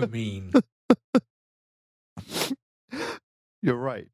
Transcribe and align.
so 0.00 0.06
mean. 0.06 0.52
You're 3.62 3.76
right. 3.76 4.08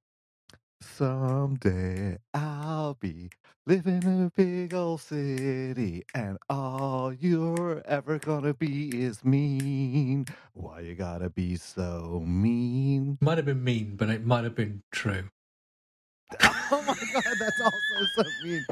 Someday 0.80 2.18
I'll 2.34 2.94
be 2.94 3.30
living 3.66 4.02
in 4.02 4.26
a 4.26 4.30
big 4.30 4.74
old 4.74 5.00
city, 5.00 6.04
and 6.14 6.38
all 6.50 7.12
you're 7.12 7.82
ever 7.86 8.18
gonna 8.18 8.54
be 8.54 8.88
is 9.02 9.24
mean. 9.24 10.26
Why 10.54 10.80
you 10.80 10.94
gotta 10.94 11.30
be 11.30 11.56
so 11.56 12.22
mean? 12.26 13.18
Might 13.20 13.38
have 13.38 13.46
been 13.46 13.62
mean, 13.62 13.94
but 13.96 14.10
it 14.10 14.26
might 14.26 14.44
have 14.44 14.54
been 14.54 14.82
true. 14.90 15.30
Oh 16.74 16.82
my 16.86 16.94
god, 17.12 17.34
that's 17.38 17.60
also 17.60 18.06
so 18.16 18.24
mean. 18.42 18.66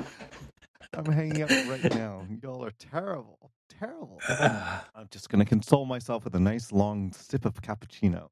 I'm 0.94 1.06
hanging 1.06 1.42
up 1.42 1.50
right 1.68 1.94
now. 1.94 2.22
Y'all 2.42 2.64
are 2.64 2.72
terrible. 2.78 3.39
Terrible. 3.80 4.20
I'm 4.28 5.08
just 5.10 5.30
gonna 5.30 5.46
console 5.46 5.86
myself 5.86 6.24
with 6.24 6.34
a 6.34 6.40
nice 6.40 6.70
long 6.70 7.12
sip 7.12 7.46
of 7.46 7.54
cappuccino. 7.62 8.28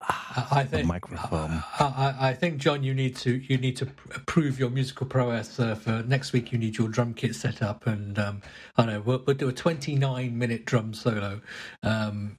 I 0.00 0.46
I 0.50 0.64
think 0.64 0.88
microphone. 0.88 1.62
I, 1.78 1.84
I, 2.20 2.28
I 2.30 2.34
think 2.34 2.58
John, 2.58 2.82
you 2.82 2.92
need 2.94 3.14
to 3.18 3.36
you 3.36 3.56
need 3.58 3.76
to 3.76 3.86
prove 4.26 4.58
your 4.58 4.70
musical 4.70 5.06
prowess. 5.06 5.60
Uh, 5.60 5.76
for 5.76 6.02
next 6.02 6.32
week, 6.32 6.50
you 6.50 6.58
need 6.58 6.76
your 6.76 6.88
drum 6.88 7.14
kit 7.14 7.36
set 7.36 7.62
up, 7.62 7.86
and 7.86 8.18
um, 8.18 8.42
I 8.76 8.84
don't 8.84 8.92
know 8.92 9.00
we'll, 9.00 9.22
we'll 9.24 9.36
do 9.36 9.48
a 9.48 9.52
29 9.52 10.36
minute 10.36 10.64
drum 10.64 10.94
solo, 10.94 11.40
um, 11.84 12.36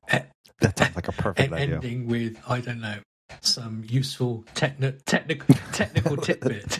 That 0.60 0.78
sounds 0.78 0.95
like 0.95 1.08
a 1.08 1.14
perfect 1.14 1.45
and 1.45 1.54
idea. 1.54 1.76
ending 1.76 2.08
with 2.08 2.38
I 2.50 2.60
don't 2.60 2.82
know 2.82 2.98
some 3.40 3.84
useful 3.88 4.44
techni- 4.56 5.00
technical 5.06 5.56
technical 5.72 6.17
tidbit. 6.28 6.80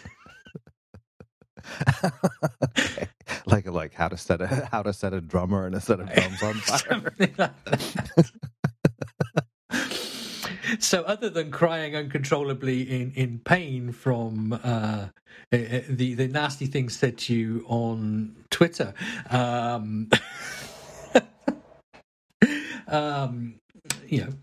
okay. 2.78 3.08
Like 3.45 3.67
like 3.67 3.94
how 3.94 4.08
to 4.08 4.17
set 4.17 4.42
a 4.42 4.67
how 4.72 4.83
to 4.83 4.94
set 4.94 5.14
a 5.14 5.22
drummer 5.22 5.66
and 5.66 5.75
a 5.75 5.81
set 5.81 6.00
of 6.00 6.11
drums 6.11 6.44
on 6.44 6.53
fire. 6.56 7.14
Like 7.38 7.52
so, 10.80 11.03
other 11.03 11.30
than 11.30 11.52
crying 11.52 11.95
uncontrollably 11.95 12.81
in, 12.81 13.11
in 13.16 13.39
pain 13.39 13.91
from 13.91 14.53
uh, 14.64 15.08
eh, 15.52 15.58
eh, 15.69 15.81
the 15.89 16.14
the 16.16 16.28
nasty 16.28 16.66
things 16.66 16.97
said 16.97 17.17
to 17.19 17.34
you 17.34 17.66
on 17.67 18.36
Twitter, 18.50 18.94
um, 19.30 20.09
um, 22.88 23.56
you 24.08 24.22
know, 24.22 24.34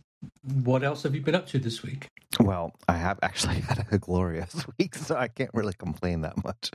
what 0.62 0.82
else 0.82 1.02
have 1.02 1.14
you 1.14 1.20
been 1.20 1.34
up 1.34 1.46
to 1.48 1.58
this 1.58 1.82
week? 1.82 2.08
Well, 2.38 2.74
I 2.88 2.94
have 2.94 3.18
actually 3.22 3.60
had 3.68 3.86
a 3.90 3.98
glorious 3.98 4.64
week, 4.78 4.94
so 4.94 5.16
I 5.16 5.28
can't 5.28 5.50
really 5.52 5.72
complain 5.72 6.20
that 6.20 6.42
much. 6.44 6.70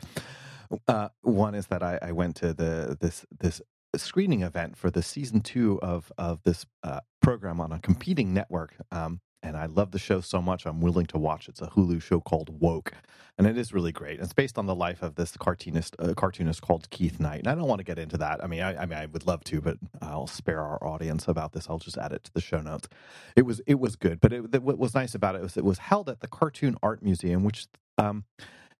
Uh, 0.88 1.09
one 1.22 1.56
is 1.56 1.67
that 1.67 1.84
I, 1.84 2.00
I 2.02 2.12
went 2.12 2.36
to 2.38 2.53
the 2.53 2.97
this 3.00 3.25
this 3.39 3.62
screening 3.95 4.42
event 4.42 4.75
for 4.75 4.92
the 4.92 5.02
season 5.02 5.42
two 5.42 5.80
of 5.81 6.12
of 6.17 6.44
this 6.44 6.66
uh, 6.84 7.00
program 7.22 7.62
on 7.62 7.72
a 7.72 7.80
competing 7.80 8.34
network, 8.34 8.75
um, 8.92 9.22
and 9.45 9.55
I 9.55 9.67
love 9.67 9.91
the 9.91 9.99
show 9.99 10.21
so 10.21 10.41
much 10.41 10.65
I'm 10.65 10.81
willing 10.81 11.06
to 11.07 11.19
watch. 11.19 11.47
It's 11.47 11.61
a 11.61 11.67
Hulu 11.67 12.01
show 12.01 12.19
called 12.19 12.59
Woke, 12.59 12.94
and 13.38 13.45
it 13.45 13.57
is 13.57 13.73
really 13.73 13.91
great. 13.91 14.19
It's 14.19 14.33
based 14.33 14.57
on 14.57 14.66
the 14.66 14.73
life 14.73 15.03
of 15.03 15.16
this 15.16 15.38
cartoonist 15.38 15.95
uh, 16.00 16.16
cartoonist 16.16 16.63
called 16.63 16.89
Keith 16.89 17.19
Knight, 17.19 17.39
and 17.39 17.47
I 17.47 17.53
don't 17.53 17.67
want 17.67 17.79
to 17.79 17.85
get 17.85 18.00
into 18.00 18.17
that. 18.17 18.44
I 18.44 18.47
mean, 18.47 18.61
I, 18.61 18.75
I 18.75 18.85
mean, 18.88 18.97
I 18.97 19.05
would 19.05 19.28
love 19.28 19.44
to, 19.45 19.61
but 19.61 19.78
I'll 20.01 20.28
spare 20.28 20.61
our 20.61 20.84
audience 20.84 21.28
about 21.28 21.53
this. 21.53 21.67
I'll 21.69 21.78
just 21.78 21.97
add 21.97 22.11
it 22.11 22.23
to 22.23 22.34
the 22.34 22.41
show 22.41 22.59
notes. 22.59 22.88
It 23.35 23.44
was 23.44 23.61
it 23.67 23.79
was 23.79 23.95
good, 23.95 24.19
but 24.19 24.34
it, 24.34 24.63
what 24.63 24.79
was 24.79 24.95
nice 24.95 25.13
about 25.13 25.35
it 25.35 25.41
was 25.41 25.55
it 25.57 25.63
was 25.63 25.78
held 25.78 26.09
at 26.09 26.22
the 26.22 26.28
Cartoon 26.28 26.75
Art 26.81 27.03
Museum, 27.03 27.44
which 27.44 27.67
um, 28.00 28.25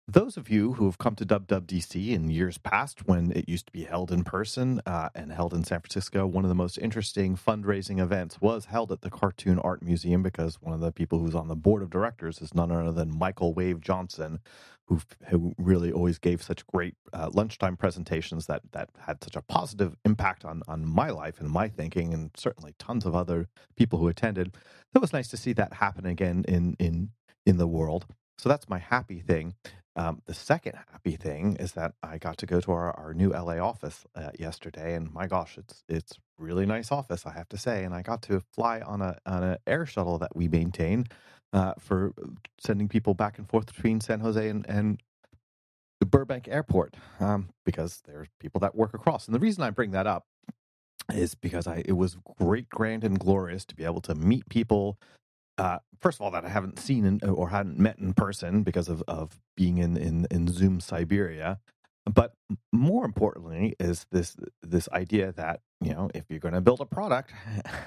those 0.08 0.38
of 0.38 0.50
you 0.50 0.74
who 0.74 0.86
have 0.86 1.00
come 1.00 1.16
to 1.16 1.26
WWDC 1.26 2.12
in 2.12 2.30
years 2.30 2.60
past, 2.60 3.08
when 3.08 3.32
it 3.32 3.50
used 3.50 3.66
to 3.66 3.72
be 3.72 3.86
held 3.86 4.12
in 4.12 4.24
person 4.24 4.80
uh, 4.86 5.10
and 5.16 5.32
held 5.32 5.52
in 5.54 5.64
San 5.64 5.80
Francisco, 5.80 6.28
one 6.28 6.46
of 6.46 6.50
the 6.50 6.56
most 6.56 6.78
interesting 6.78 7.36
fundraising 7.36 8.00
events 8.00 8.40
was 8.40 8.66
held 8.66 8.92
at 8.92 9.02
the 9.02 9.10
Cartoon 9.10 9.58
Art 9.58 9.82
Museum 9.82 10.22
because 10.22 10.62
one 10.62 10.76
of 10.76 10.80
the 10.80 10.92
people 10.92 11.18
who's 11.18 11.34
on 11.34 11.48
the 11.48 11.56
board 11.56 11.82
of 11.82 11.90
directors 11.90 12.40
is 12.40 12.54
none 12.54 12.72
other 12.72 12.92
than 12.92 13.18
Michael 13.18 13.54
Wave 13.56 13.82
Johnson, 13.82 14.40
who 14.86 15.02
who 15.30 15.56
really 15.58 15.92
always 15.92 16.20
gave 16.20 16.44
such 16.44 16.68
great 16.68 16.94
uh, 17.12 17.32
lunchtime 17.34 17.76
presentations 17.76 18.46
that 18.46 18.62
that 18.74 18.90
had 19.08 19.24
such 19.24 19.36
a 19.36 19.42
positive 19.42 19.96
impact 20.06 20.46
on 20.46 20.62
on 20.68 20.88
my 20.88 21.10
life 21.10 21.40
and 21.40 21.50
my 21.50 21.68
thinking, 21.68 22.14
and 22.14 22.30
certainly 22.38 22.76
tons 22.78 23.08
of 23.08 23.16
other 23.16 23.48
people 23.76 23.98
who 23.98 24.08
attended. 24.08 24.56
It 24.94 25.00
was 25.00 25.14
nice 25.14 25.30
to 25.30 25.38
see 25.38 25.54
that 25.54 25.74
happen 25.74 26.06
again 26.06 26.46
in 26.48 26.76
in 26.80 27.10
in 27.44 27.58
the 27.58 27.68
world. 27.68 28.06
So 28.38 28.50
that's 28.50 28.70
my 28.70 28.78
happy 28.78 29.20
thing. 29.22 29.56
Um, 29.96 30.22
the 30.26 30.34
second 30.34 30.74
happy 30.92 31.16
thing 31.16 31.56
is 31.60 31.74
that 31.74 31.94
I 32.04 32.18
got 32.18 32.38
to 32.40 32.46
go 32.46 32.60
to 32.60 32.72
our, 32.72 32.92
our 33.00 33.14
new 33.14 33.30
LA 33.30 33.60
office 33.60 34.06
uh, 34.16 34.32
yesterday, 34.38 34.96
and 34.96 35.14
my 35.14 35.28
gosh, 35.28 35.58
it's 35.58 35.84
it's 35.88 36.14
really 36.38 36.66
nice 36.66 36.92
office, 36.92 37.26
I 37.26 37.32
have 37.34 37.48
to 37.50 37.58
say. 37.58 37.84
And 37.86 37.94
I 37.94 38.02
got 38.02 38.22
to 38.24 38.42
fly 38.42 38.82
on 38.82 39.02
a 39.02 39.18
on 39.26 39.44
an 39.44 39.58
air 39.66 39.86
shuttle 39.86 40.18
that 40.20 40.36
we 40.36 40.48
maintain 40.50 41.06
uh, 41.54 41.74
for 41.80 42.14
sending 42.60 42.90
people 42.90 43.14
back 43.14 43.38
and 43.38 43.48
forth 43.48 43.68
between 43.68 44.02
San 44.02 44.20
Jose 44.20 44.48
and, 44.50 44.66
and 44.68 45.02
the 46.02 46.06
Burbank 46.06 46.48
Airport 46.50 46.96
um, 47.22 47.50
because 47.66 48.02
there's 48.06 48.28
people 48.40 48.60
that 48.60 48.76
work 48.76 48.94
across. 48.94 49.28
And 49.28 49.36
the 49.36 49.40
reason 49.40 49.64
I 49.64 49.70
bring 49.70 49.92
that 49.92 50.08
up 50.08 50.26
is 51.14 51.36
because 51.36 51.68
I 51.68 51.84
it 51.86 51.94
was 51.94 52.18
great, 52.40 52.70
grand, 52.70 53.04
and 53.04 53.20
glorious 53.20 53.66
to 53.66 53.76
be 53.76 53.86
able 53.86 54.02
to 54.02 54.16
meet 54.16 54.50
people 54.50 55.00
uh, 55.58 55.80
first 56.02 56.18
of 56.18 56.22
all, 56.24 56.32
that 56.32 56.46
I 56.46 56.50
haven't 56.50 56.80
seen 56.80 57.06
in, 57.06 57.22
or 57.30 57.50
hadn't 57.50 57.80
met 57.80 58.00
in 58.00 58.14
person 58.14 58.64
because 58.64 58.90
of, 58.90 59.04
of 59.08 59.40
being 59.56 59.78
in, 59.78 59.98
in, 59.98 60.28
in 60.32 60.48
Zoom 60.48 60.80
Siberia. 60.80 61.60
But 62.06 62.34
more 62.72 63.04
importantly, 63.04 63.76
is 63.80 64.06
this 64.12 64.38
this 64.62 64.88
idea 64.94 65.32
that 65.34 65.62
you 65.82 65.92
know 65.92 66.12
if 66.14 66.26
you're 66.30 66.40
going 66.40 66.54
to 66.54 66.62
build 66.62 66.80
a 66.80 66.86
product, 66.86 67.34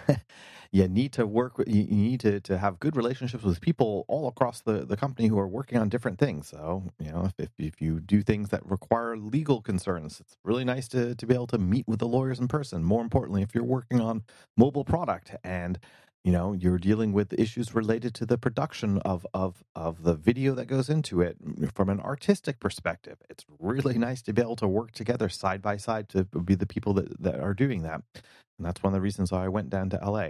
you 0.73 0.89
need 0.89 1.13
to 1.13 1.27
work. 1.27 1.57
with- 1.57 1.69
You 1.69 1.83
you 1.83 1.97
need 1.97 2.21
to, 2.21 2.41
to 2.41 2.59
have 2.59 2.81
good 2.81 2.97
relationships 2.97 3.45
with 3.45 3.61
people 3.61 4.05
all 4.09 4.27
across 4.27 4.61
the, 4.63 4.85
the 4.85 4.97
company 4.97 5.29
who 5.29 5.39
are 5.39 5.47
working 5.47 5.79
on 5.79 5.89
different 5.89 6.19
things. 6.19 6.49
So 6.49 6.83
you 6.99 7.13
know 7.13 7.27
if, 7.27 7.35
if 7.39 7.51
if 7.59 7.81
you 7.81 8.01
do 8.01 8.23
things 8.23 8.49
that 8.49 8.67
require 8.67 9.17
legal 9.17 9.63
concerns, 9.63 10.19
it's 10.21 10.37
really 10.45 10.65
nice 10.65 10.89
to 10.89 11.15
to 11.15 11.27
be 11.27 11.35
able 11.35 11.47
to 11.49 11.59
meet 11.59 11.87
with 11.87 12.01
the 12.01 12.09
lawyers 12.09 12.41
in 12.41 12.49
person. 12.49 12.83
More 12.83 13.03
importantly, 13.03 13.43
if 13.43 13.55
you're 13.55 13.63
working 13.65 14.01
on 14.01 14.25
mobile 14.57 14.85
product 14.85 15.37
and 15.45 15.79
you 16.29 16.33
know 16.33 16.53
you're 16.53 16.79
dealing 16.79 17.15
with 17.15 17.33
issues 17.33 17.75
related 17.75 18.13
to 18.17 18.27
the 18.27 18.37
production 18.37 18.99
of 18.99 19.27
of 19.33 19.65
of 19.75 20.03
the 20.03 20.13
video 20.13 20.55
that 20.55 20.67
goes 20.67 20.91
into 20.91 21.23
it 21.23 21.39
from 21.73 21.89
an 21.89 22.01
artistic 22.01 22.61
perspective. 22.61 23.17
It's 23.31 23.47
really 23.59 23.97
nice 23.97 24.21
to 24.25 24.35
be 24.35 24.43
able 24.43 24.57
to 24.57 24.69
work 24.69 24.93
together 24.93 25.31
side 25.31 25.63
by 25.63 25.79
side 25.79 26.11
to 26.11 26.25
be 26.25 26.55
the 26.55 26.67
people 26.67 26.93
that, 26.95 27.23
that 27.23 27.41
are 27.41 27.55
doing 27.55 27.81
that. 27.85 28.03
And 28.15 28.67
that's 28.67 28.83
one 28.83 28.93
of 28.93 28.99
the 28.99 29.01
reasons 29.01 29.33
why 29.33 29.47
i 29.47 29.49
went 29.49 29.71
down 29.71 29.89
to 29.89 29.97
la 30.05 30.29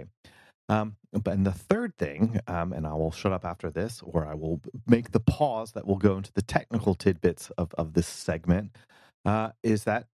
um, 0.69 0.95
but 1.11 1.33
and 1.33 1.45
the 1.45 1.51
third 1.51 1.97
thing, 1.97 2.39
um, 2.47 2.71
and 2.71 2.87
I 2.87 2.93
will 2.93 3.11
shut 3.11 3.33
up 3.33 3.43
after 3.43 3.69
this, 3.69 4.01
or 4.01 4.25
I 4.25 4.35
will 4.35 4.61
make 4.87 5.11
the 5.11 5.19
pause 5.19 5.73
that 5.73 5.85
will 5.85 5.97
go 5.97 6.15
into 6.15 6.31
the 6.31 6.43
technical 6.43 6.95
tidbits 6.95 7.49
of, 7.57 7.73
of 7.77 7.93
this 7.93 8.07
segment, 8.07 8.77
uh, 9.25 9.49
is 9.63 9.83
that 9.85 10.07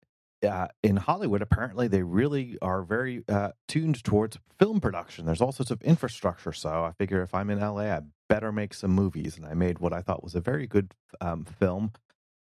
uh, 0.46 0.68
in 0.84 0.98
Hollywood, 0.98 1.42
apparently 1.42 1.88
they 1.88 2.04
really 2.04 2.58
are 2.62 2.84
very 2.84 3.24
uh, 3.28 3.52
tuned 3.68 4.04
towards 4.04 4.38
film 4.60 4.80
production. 4.80 5.26
There's 5.26 5.42
all 5.42 5.52
sorts 5.52 5.72
of 5.72 5.82
infrastructure. 5.82 6.54
So 6.54 6.70
I 6.70 6.92
figure 6.98 7.22
if 7.22 7.34
I'm 7.34 7.50
in 7.50 7.60
LA, 7.60 7.84
I 7.84 8.02
better 8.30 8.52
make 8.52 8.74
some 8.74 8.92
movies. 8.92 9.38
And 9.38 9.46
I 9.46 9.54
made 9.54 9.80
what 9.80 9.94
I 9.94 10.02
thought 10.02 10.24
was 10.24 10.36
a 10.36 10.42
very 10.42 10.68
good 10.68 10.94
um, 11.22 11.46
film 11.46 11.92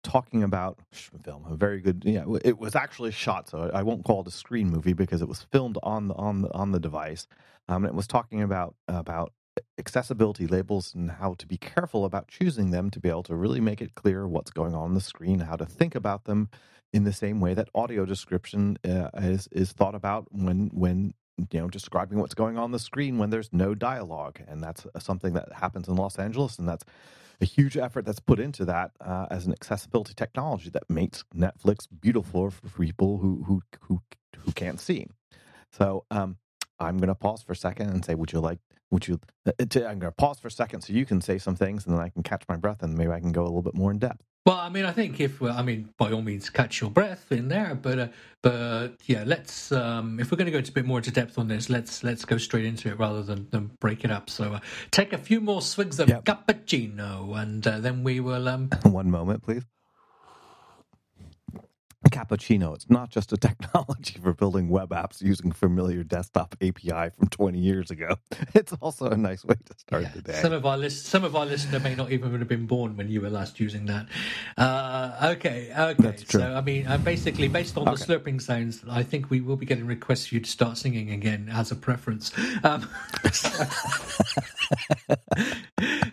talking 0.04 0.44
about 0.44 0.80
film. 1.24 1.46
A 1.50 1.56
very 1.56 1.81
good, 1.81 2.04
yeah. 2.06 2.25
It 2.44 2.60
was 2.60 2.75
actually 2.75 3.12
shot, 3.12 3.50
so 3.50 3.69
I 3.74 3.84
won't 3.84 4.06
call 4.06 4.22
it 4.22 4.28
a 4.28 4.31
screen 4.31 4.69
movie 4.69 4.94
because 4.94 5.22
it 5.22 5.28
was 5.28 5.44
filmed 5.52 5.78
on 5.84 6.07
the 6.07 6.16
on 6.16 6.42
the 6.42 6.54
on 6.54 6.72
the 6.72 6.80
device. 6.80 7.28
Um, 7.68 7.84
and 7.86 7.94
it 7.94 7.95
was 7.95 8.07
talking 8.07 8.42
about 8.42 8.75
about 8.88 9.34
accessibility 9.78 10.48
labels 10.48 10.94
and 10.94 11.12
how 11.12 11.34
to 11.36 11.45
be 11.45 11.57
careful 11.57 12.06
about 12.06 12.28
choosing 12.28 12.72
them 12.72 12.90
to 12.90 13.00
be 13.00 13.10
able 13.10 13.24
to 13.24 13.36
really 13.36 13.60
make 13.60 13.81
it 13.81 13.95
clear 13.95 14.28
what's 14.28 14.52
going 14.52 14.74
on 14.74 14.94
the 14.94 15.02
screen, 15.02 15.40
how 15.40 15.56
to 15.56 15.66
think 15.66 15.95
about 15.95 16.25
them 16.25 16.50
in 16.94 17.04
the 17.04 17.14
same 17.14 17.40
way 17.40 17.54
that 17.54 17.70
audio 17.76 18.06
description 18.06 18.78
uh, 18.84 19.10
is 19.16 19.48
is 19.52 19.72
thought 19.72 19.96
about 19.96 20.28
when 20.32 20.70
when 20.74 21.14
you 21.52 21.60
know 21.60 21.68
describing 21.68 22.20
what's 22.20 22.34
going 22.34 22.58
on 22.58 22.72
the 22.72 22.80
screen 22.80 23.18
when 23.18 23.30
there's 23.30 23.52
no 23.54 23.76
dialogue. 23.76 24.42
And 24.48 24.64
that's 24.64 24.86
something 25.00 25.34
that 25.34 25.54
happens 25.54 25.88
in 25.88 25.96
los 25.96 26.18
angeles 26.18 26.58
and 26.60 26.68
that's 26.68 26.84
a 27.42 27.46
huge 27.46 27.78
effort 27.78 28.06
that's 28.06 28.20
put 28.20 28.40
into 28.40 28.66
that 28.66 28.92
uh, 29.00 29.28
as 29.32 29.46
an 29.46 29.54
accessibility 29.54 30.14
technology 30.14 30.70
that 30.72 30.84
makes 30.90 31.24
netflix 31.34 31.88
beautiful 32.02 32.50
for 32.50 32.68
people 32.82 33.18
who 33.20 33.44
who 33.48 33.62
who, 33.82 34.02
who 34.38 34.52
can't 34.54 34.80
see. 34.80 35.08
So 35.72 36.06
um, 36.12 36.38
i'm 36.80 36.98
going 36.98 37.08
to 37.08 37.16
pause 37.16 37.42
for 37.44 37.54
a 37.54 37.56
second 37.56 37.90
and 37.90 38.04
say 38.04 38.16
would 38.16 38.32
you 38.34 38.40
like 38.40 38.60
would 38.92 39.08
you 39.08 39.20
uh, 39.46 39.52
to, 39.70 39.88
i'm 39.88 40.00
going 40.00 40.12
to 40.12 40.16
pause 40.16 40.40
for 40.40 40.48
a 40.48 40.52
second 40.52 40.82
so 40.82 40.94
you 40.94 41.06
can 41.06 41.22
say 41.22 41.38
some 41.38 41.56
things 41.56 41.86
and 41.86 41.96
then 41.96 42.02
i 42.04 42.10
can 42.10 42.24
catch 42.24 42.44
my 42.50 42.56
breath 42.58 42.82
and 42.82 42.98
maybe 42.98 43.12
i 43.12 43.20
can 43.20 43.32
go 43.32 43.44
a 43.44 43.46
little 43.46 43.62
bit 43.62 43.76
more 43.76 43.92
in 43.92 44.00
depth 44.00 44.24
Well, 44.46 44.58
I 44.58 44.70
mean, 44.70 44.86
I 44.86 44.92
think 44.92 45.20
if 45.20 45.42
I 45.42 45.62
mean, 45.62 45.90
by 45.98 46.12
all 46.12 46.22
means, 46.22 46.50
catch 46.50 46.82
your 46.82 46.90
breath 46.90 47.32
in 47.32 47.50
there, 47.50 47.76
but 47.76 48.00
uh, 48.00 48.08
but 48.42 48.94
yeah, 49.06 49.24
let's 49.26 49.72
um, 49.72 50.20
if 50.20 50.32
we're 50.32 50.38
going 50.38 50.46
to 50.46 50.52
go 50.52 50.60
into 50.60 50.72
a 50.72 50.74
bit 50.74 50.86
more 50.86 50.98
into 51.00 51.12
depth 51.12 51.38
on 51.38 51.48
this, 51.48 51.70
let's 51.70 52.04
let's 52.04 52.26
go 52.26 52.38
straight 52.38 52.66
into 52.66 52.90
it 52.90 52.98
rather 52.98 53.22
than, 53.22 53.48
than 53.52 53.72
break 53.80 54.04
it 54.06 54.12
up. 54.12 54.30
So 54.30 54.54
uh, 54.54 54.60
take 54.92 55.14
a 55.14 55.18
few 55.18 55.42
more 55.42 55.62
swigs 55.62 56.00
of 56.00 56.10
yep. 56.10 56.26
cappuccino, 56.26 57.40
and 57.40 57.66
uh, 57.68 57.80
then 57.80 58.04
we 58.04 58.22
will. 58.22 58.48
Um... 58.48 58.70
One 58.84 59.12
moment, 59.12 59.44
please 59.44 59.64
cappuccino. 62.10 62.76
It's 62.76 62.90
not 62.90 63.10
just 63.10 63.34
a 63.34 63.38
technology 63.38 64.20
for 64.22 64.34
building 64.34 64.70
web 64.70 64.90
apps 64.90 65.22
using 65.22 65.52
familiar 65.52 66.04
desktop 66.04 66.56
API 66.62 67.10
from 67.18 67.28
20 67.30 67.60
years 67.60 67.92
ago. 67.92 68.16
It's 68.56 68.74
also 68.82 69.10
a 69.10 69.18
nice 69.18 69.46
way 69.46 69.56
to 69.66 69.78
start 69.78 70.04
yeah, 70.04 70.12
the 70.16 70.22
day. 70.22 70.42
Some 70.42 70.54
of 70.54 70.66
our 70.66 70.78
list, 70.78 71.06
some 71.06 71.24
of 71.24 71.36
our 71.36 71.46
listeners 71.46 71.84
may 71.84 71.96
not 71.96 72.12
even 72.12 72.38
have 72.40 72.48
been 72.48 72.66
born 72.66 72.98
when 72.98 73.10
you 73.10 73.22
were 73.22 73.30
last 73.30 73.60
using 73.60 73.86
that. 73.86 74.08
Uh, 74.58 75.34
okay, 75.36 75.72
okay. 75.78 76.02
That's 76.02 76.24
true. 76.24 76.42
So 76.42 76.54
I 76.54 76.62
mean, 76.62 76.88
uh, 76.88 76.98
basically, 76.98 77.48
based 77.48 77.78
on 77.78 77.88
okay. 77.88 77.96
the 77.96 78.06
slurping 78.06 78.42
sounds, 78.42 78.84
I 78.90 79.04
think 79.04 79.30
we 79.30 79.42
will 79.42 79.56
be 79.56 79.66
getting 79.66 79.86
requests 79.86 80.28
for 80.28 80.36
you 80.36 80.42
to 80.42 80.50
start 80.50 80.78
singing 80.78 81.12
again 81.12 81.50
as 81.52 81.72
a 81.72 81.76
preference. 81.76 82.32
Um, 82.64 82.90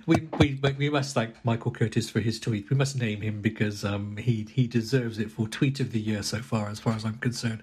we, 0.06 0.28
we 0.38 0.58
we 0.78 0.90
must 0.90 1.14
thank 1.14 1.44
Michael 1.44 1.70
Curtis 1.70 2.10
for 2.10 2.20
his 2.20 2.38
tweet. 2.38 2.70
We 2.70 2.76
must 2.76 2.96
name 2.96 3.20
him 3.20 3.40
because 3.40 3.84
um, 3.84 4.16
he 4.16 4.46
he 4.50 4.66
deserves 4.66 5.18
it 5.18 5.30
for 5.30 5.48
tweet 5.48 5.80
of 5.86 5.92
the 5.92 6.00
year 6.00 6.22
so 6.22 6.40
far, 6.40 6.68
as 6.68 6.78
far 6.78 6.92
as 6.92 7.04
I'm 7.04 7.16
concerned. 7.18 7.62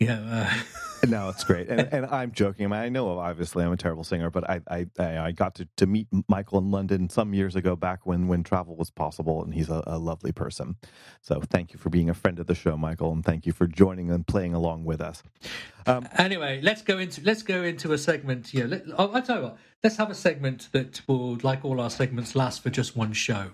Yeah. 0.00 0.20
Uh... 0.20 0.62
no, 1.08 1.28
it's 1.28 1.44
great, 1.44 1.68
and, 1.68 1.88
and 1.92 2.06
I'm 2.06 2.32
joking. 2.32 2.66
I, 2.66 2.68
mean, 2.68 2.80
I 2.80 2.88
know 2.88 3.18
obviously 3.18 3.64
I'm 3.64 3.72
a 3.72 3.76
terrible 3.76 4.02
singer, 4.02 4.30
but 4.30 4.48
I 4.50 4.60
I, 4.68 4.86
I 4.98 5.32
got 5.32 5.54
to, 5.56 5.68
to 5.76 5.86
meet 5.86 6.08
Michael 6.28 6.58
in 6.58 6.70
London 6.70 7.08
some 7.08 7.32
years 7.34 7.54
ago, 7.54 7.76
back 7.76 8.04
when 8.04 8.26
when 8.26 8.42
travel 8.42 8.74
was 8.74 8.90
possible, 8.90 9.44
and 9.44 9.54
he's 9.54 9.68
a, 9.68 9.82
a 9.86 9.98
lovely 9.98 10.32
person. 10.32 10.76
So 11.22 11.40
thank 11.50 11.72
you 11.72 11.78
for 11.78 11.90
being 11.90 12.10
a 12.10 12.14
friend 12.14 12.40
of 12.40 12.46
the 12.46 12.54
show, 12.54 12.76
Michael, 12.76 13.12
and 13.12 13.24
thank 13.24 13.46
you 13.46 13.52
for 13.52 13.66
joining 13.66 14.10
and 14.10 14.26
playing 14.26 14.54
along 14.54 14.84
with 14.84 15.00
us. 15.00 15.22
Um, 15.86 16.08
anyway, 16.18 16.60
let's 16.62 16.82
go 16.82 16.98
into 16.98 17.22
let's 17.22 17.42
go 17.42 17.62
into 17.62 17.92
a 17.92 17.98
segment. 17.98 18.52
Yeah, 18.52 18.64
let, 18.64 18.82
I'll, 18.98 19.14
I'll 19.14 19.22
tell 19.22 19.36
you 19.36 19.42
what 19.44 19.58
let's 19.82 19.96
have 19.96 20.10
a 20.10 20.14
segment 20.14 20.68
that 20.72 21.00
will, 21.06 21.38
like 21.42 21.64
all 21.64 21.80
our 21.80 21.90
segments, 21.90 22.34
last 22.34 22.62
for 22.62 22.70
just 22.70 22.96
one 22.96 23.12
show. 23.12 23.50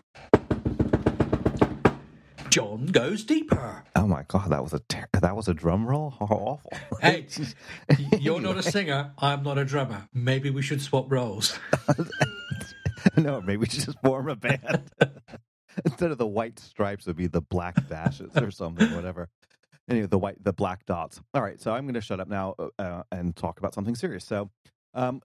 John 2.54 2.86
goes 2.86 3.24
deeper. 3.24 3.82
Oh 3.96 4.06
my 4.06 4.22
god, 4.28 4.50
that 4.50 4.62
was 4.62 4.72
a 4.72 4.78
ter- 4.78 5.08
that 5.12 5.34
was 5.34 5.48
a 5.48 5.54
drum 5.54 5.84
roll. 5.88 6.10
How 6.10 6.26
awful! 6.30 6.70
Hey, 7.00 7.26
you're 8.20 8.40
not 8.40 8.56
a 8.56 8.62
singer. 8.62 9.10
I'm 9.18 9.42
not 9.42 9.58
a 9.58 9.64
drummer. 9.64 10.08
Maybe 10.14 10.50
we 10.50 10.62
should 10.62 10.80
swap 10.80 11.10
roles. 11.10 11.58
no, 13.16 13.40
maybe 13.40 13.56
we 13.56 13.66
should 13.66 13.86
just 13.86 14.00
form 14.04 14.28
a 14.28 14.36
band. 14.36 14.88
Instead 15.84 16.12
of 16.12 16.18
the 16.18 16.28
white 16.28 16.60
stripes, 16.60 17.08
it'd 17.08 17.16
be 17.16 17.26
the 17.26 17.40
black 17.40 17.88
dashes 17.88 18.30
or 18.36 18.52
something, 18.52 18.94
whatever. 18.94 19.28
Anyway, 19.90 20.06
the 20.06 20.18
white, 20.20 20.36
the 20.44 20.52
black 20.52 20.86
dots. 20.86 21.20
All 21.34 21.42
right, 21.42 21.60
so 21.60 21.72
I'm 21.72 21.86
going 21.86 21.94
to 21.94 22.00
shut 22.00 22.20
up 22.20 22.28
now 22.28 22.54
uh, 22.78 23.02
and 23.10 23.34
talk 23.34 23.58
about 23.58 23.74
something 23.74 23.96
serious. 23.96 24.24
So, 24.24 24.48
um, 24.94 25.22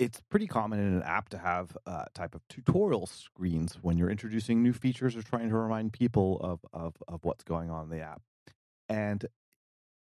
it's 0.00 0.22
pretty 0.30 0.46
common 0.46 0.80
in 0.80 0.94
an 0.94 1.02
app 1.02 1.28
to 1.28 1.36
have 1.36 1.76
a 1.84 2.06
type 2.14 2.34
of 2.34 2.40
tutorial 2.48 3.06
screens 3.06 3.78
when 3.82 3.98
you're 3.98 4.08
introducing 4.08 4.62
new 4.62 4.72
features 4.72 5.14
or 5.14 5.22
trying 5.22 5.50
to 5.50 5.54
remind 5.54 5.92
people 5.92 6.40
of, 6.40 6.60
of, 6.72 6.94
of 7.06 7.22
what's 7.22 7.44
going 7.44 7.68
on 7.68 7.84
in 7.84 7.90
the 7.90 8.00
app. 8.00 8.22
And 8.88 9.26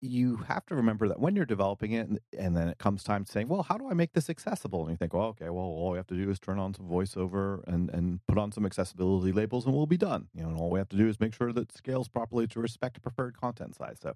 you 0.03 0.37
have 0.49 0.67
to 0.67 0.75
remember 0.75 1.09
that 1.09 1.19
when 1.19 1.35
you're 1.35 1.47
developing 1.47 1.93
it 1.93 2.09
and, 2.09 2.21
and, 2.39 2.55
then 2.55 2.69
it 2.69 2.77
comes 2.77 3.03
time 3.03 3.25
to 3.25 3.33
saying, 3.33 3.49
well, 3.49 3.63
how 3.63 3.79
do 3.79 3.89
I 3.91 3.95
make 3.95 4.13
this 4.13 4.29
accessible? 4.29 4.83
And 4.83 4.91
you 4.91 4.97
think, 4.99 5.15
well, 5.15 5.29
okay, 5.29 5.49
well, 5.49 5.65
all 5.65 5.93
we 5.93 5.97
have 5.97 6.07
to 6.09 6.15
do 6.15 6.29
is 6.29 6.39
turn 6.39 6.59
on 6.59 6.75
some 6.75 6.87
voiceover 6.87 7.67
and, 7.67 7.89
and 7.89 8.21
put 8.29 8.37
on 8.37 8.53
some 8.53 8.67
accessibility 8.67 9.33
labels 9.33 9.65
and 9.65 9.75
we'll 9.75 9.87
be 9.87 9.97
done. 9.97 10.29
You 10.35 10.43
know, 10.43 10.51
and 10.51 10.59
all 10.61 10.69
we 10.69 10.79
have 10.79 10.91
to 10.91 10.97
do 10.99 11.09
is 11.09 11.19
make 11.19 11.33
sure 11.33 11.55
that 11.55 11.71
it 11.71 11.73
scales 11.73 12.09
properly 12.09 12.47
to 12.49 12.61
respect 12.61 13.01
preferred 13.01 13.41
content 13.41 13.75
size. 13.75 13.97
So 14.03 14.13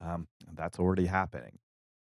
um, 0.00 0.28
that's 0.54 0.78
already 0.78 1.06
happening. 1.06 1.58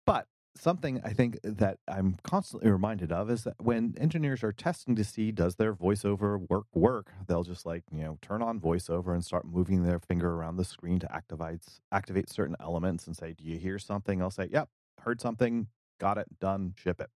But 0.04 0.26
something 0.56 1.00
I 1.04 1.12
think 1.12 1.38
that 1.42 1.78
I'm 1.88 2.16
constantly 2.22 2.70
reminded 2.70 3.12
of 3.12 3.30
is 3.30 3.44
that 3.44 3.54
when 3.58 3.94
engineers 3.98 4.42
are 4.44 4.52
testing 4.52 4.94
to 4.96 5.04
see 5.04 5.32
does 5.32 5.56
their 5.56 5.74
voiceover 5.74 6.48
work 6.48 6.66
work, 6.74 7.10
they'll 7.26 7.42
just 7.42 7.66
like 7.66 7.84
you 7.92 8.02
know 8.02 8.18
turn 8.22 8.42
on 8.42 8.60
voiceover 8.60 9.14
and 9.14 9.24
start 9.24 9.46
moving 9.46 9.82
their 9.82 9.98
finger 9.98 10.32
around 10.32 10.56
the 10.56 10.64
screen 10.64 10.98
to 11.00 11.14
activate 11.14 11.62
activate 11.92 12.30
certain 12.30 12.56
elements 12.60 13.06
and 13.06 13.16
say, 13.16 13.32
"Do 13.32 13.44
you 13.44 13.58
hear 13.58 13.78
something?" 13.78 14.22
I'll 14.22 14.30
say, 14.30 14.48
"Yep, 14.50 14.68
heard 15.00 15.20
something, 15.20 15.68
got 15.98 16.18
it, 16.18 16.38
done, 16.40 16.74
ship 16.76 17.00
it." 17.00 17.10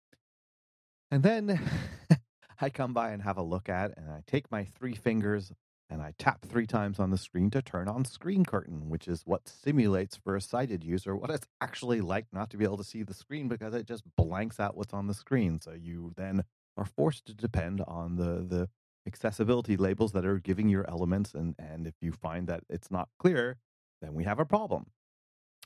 And 1.11 1.23
then 1.23 1.61
I 2.61 2.71
come 2.71 2.93
by 2.93 3.11
and 3.11 3.23
have 3.23 3.39
a 3.39 3.43
look 3.43 3.69
at, 3.69 3.97
and 3.97 4.11
I 4.11 4.23
take 4.27 4.51
my 4.51 4.65
three 4.65 4.95
fingers 4.95 5.53
and 5.91 6.03
I 6.03 6.13
tap 6.19 6.45
three 6.45 6.67
times 6.67 6.99
on 6.99 7.11
the 7.11 7.19
screen 7.19 7.51
to 7.51 7.63
turn 7.63 7.89
on 7.89 8.05
screen 8.05 8.45
curtain, 8.45 8.91
which 8.91 9.09
is 9.09 9.23
what 9.25 9.49
simulates 9.49 10.17
for 10.17 10.37
a 10.37 10.41
sighted 10.41 10.85
user 10.85 11.17
what 11.17 11.31
it's 11.31 11.47
actually 11.61 12.01
like 12.01 12.27
not 12.33 12.51
to 12.51 12.57
be 12.57 12.65
able 12.65 12.77
to 12.77 12.85
see 12.85 13.03
the 13.03 13.15
screen 13.15 13.49
because 13.49 13.75
it 13.75 13.87
just 13.87 14.05
blanks 14.17 14.61
out 14.61 14.77
what's 14.77 14.93
on 14.93 15.07
the 15.07 15.15
screen. 15.15 15.61
So 15.61 15.73
you 15.73 16.13
then 16.17 16.45
are 16.77 16.85
forced 16.85 17.27
to 17.27 17.35
depend 17.35 17.83
on 17.87 18.17
the 18.17 18.45
the 18.47 18.69
accessibility 19.07 19.77
labels 19.77 20.13
that 20.13 20.27
are 20.27 20.39
giving 20.39 20.69
your 20.69 20.89
elements 20.89 21.33
and 21.35 21.55
and 21.59 21.87
if 21.87 21.95
you 22.01 22.13
find 22.13 22.47
that 22.49 22.65
it's 22.69 22.91
not 22.91 23.09
clear, 23.19 23.57
then 24.03 24.15
we 24.15 24.25
have 24.25 24.39
a 24.39 24.45
problem. 24.45 24.87